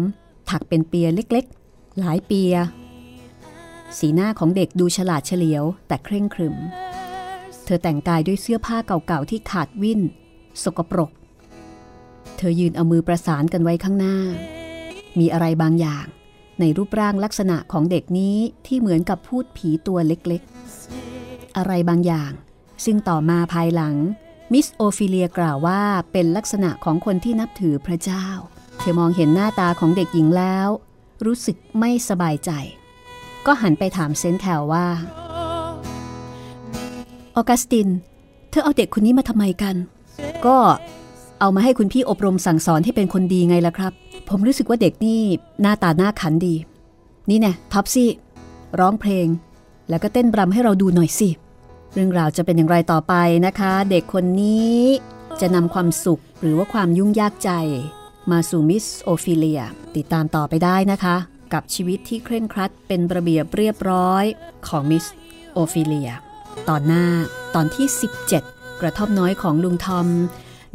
[0.50, 2.54] ถักเป็นเปียเล็กๆ หลายเปีย
[3.98, 6.56] สีหน้าของเด็กดูฉลาดเฉลียวแต่เคร่งครึม
[7.64, 10.00] เธอแต่งกายด้วยเสื้อผ้าเก่าๆที่ขาดวิ่น
[10.62, 11.10] สกปรก
[12.36, 14.16] เธอยืนเอามือประสานกันไว้ข้างหน้า
[15.18, 16.06] มีอะไรบางอย่าง
[16.60, 18.36] ในรูปร่างลักษณะของเด็กนี้
[18.66, 22.32] ที่เหมือนกับพูดผีตัวเล็กๆ อะไรบางอย่าง
[22.84, 23.94] ซึ่งต่อมาภายหลัง
[24.52, 25.80] มิสโอฟิเลียกล่าวว่า
[26.12, 28.26] เป็นลักษณะของคนที่นับถือพระเจ้า
[28.78, 30.68] เธอมองเห็นหน้าตาของเด็กหญิงแล้ว
[31.24, 32.50] รู้สึกไม่สบายใจ
[33.46, 34.86] ก็หันไปถามเซนแคลว่า
[37.36, 37.88] ออกัสติน
[38.50, 39.76] เธอเอาเด็กคนนี้มาทำไมกัน
[40.46, 40.56] ก็
[41.40, 43.92] เอามาให้คุณพี่อบรมสั่งสอนให้เป็นคนดีไงล่ะครับ
[44.32, 45.20] ผมรู้สึกว่าเด็กนี่
[45.60, 46.54] หน้าตาน่าขันดี
[47.30, 48.10] นี่แน่ท็อปซี่
[48.80, 49.26] ร้องเพลง
[49.88, 51.28] แล้วก็เต้นรำให้เราดูหน่อยสิ
[51.94, 53.14] เรื่องราวจะเป็นอย่างไรต่อไป
[53.46, 54.78] นะคะ เด็กคนนี้
[55.40, 57.50] จะนำความสุขหรือว่าความยุ่งยากใจ
[58.30, 59.62] มาสู่มิสโอฟิเลีย
[59.96, 61.16] ติดตามต่อไปได้นะคะ
[61.52, 64.24] กับชีวิตที่เคร่งครัดเป็นระเบียบเรียบร้อย
[64.68, 65.04] ของมิส
[65.52, 66.10] โอฟิเลีย
[66.68, 67.06] ตอนหน้า
[67.54, 67.86] ตอนที่
[68.34, 70.06] 17 กระท่อมน้อยของลุงทอม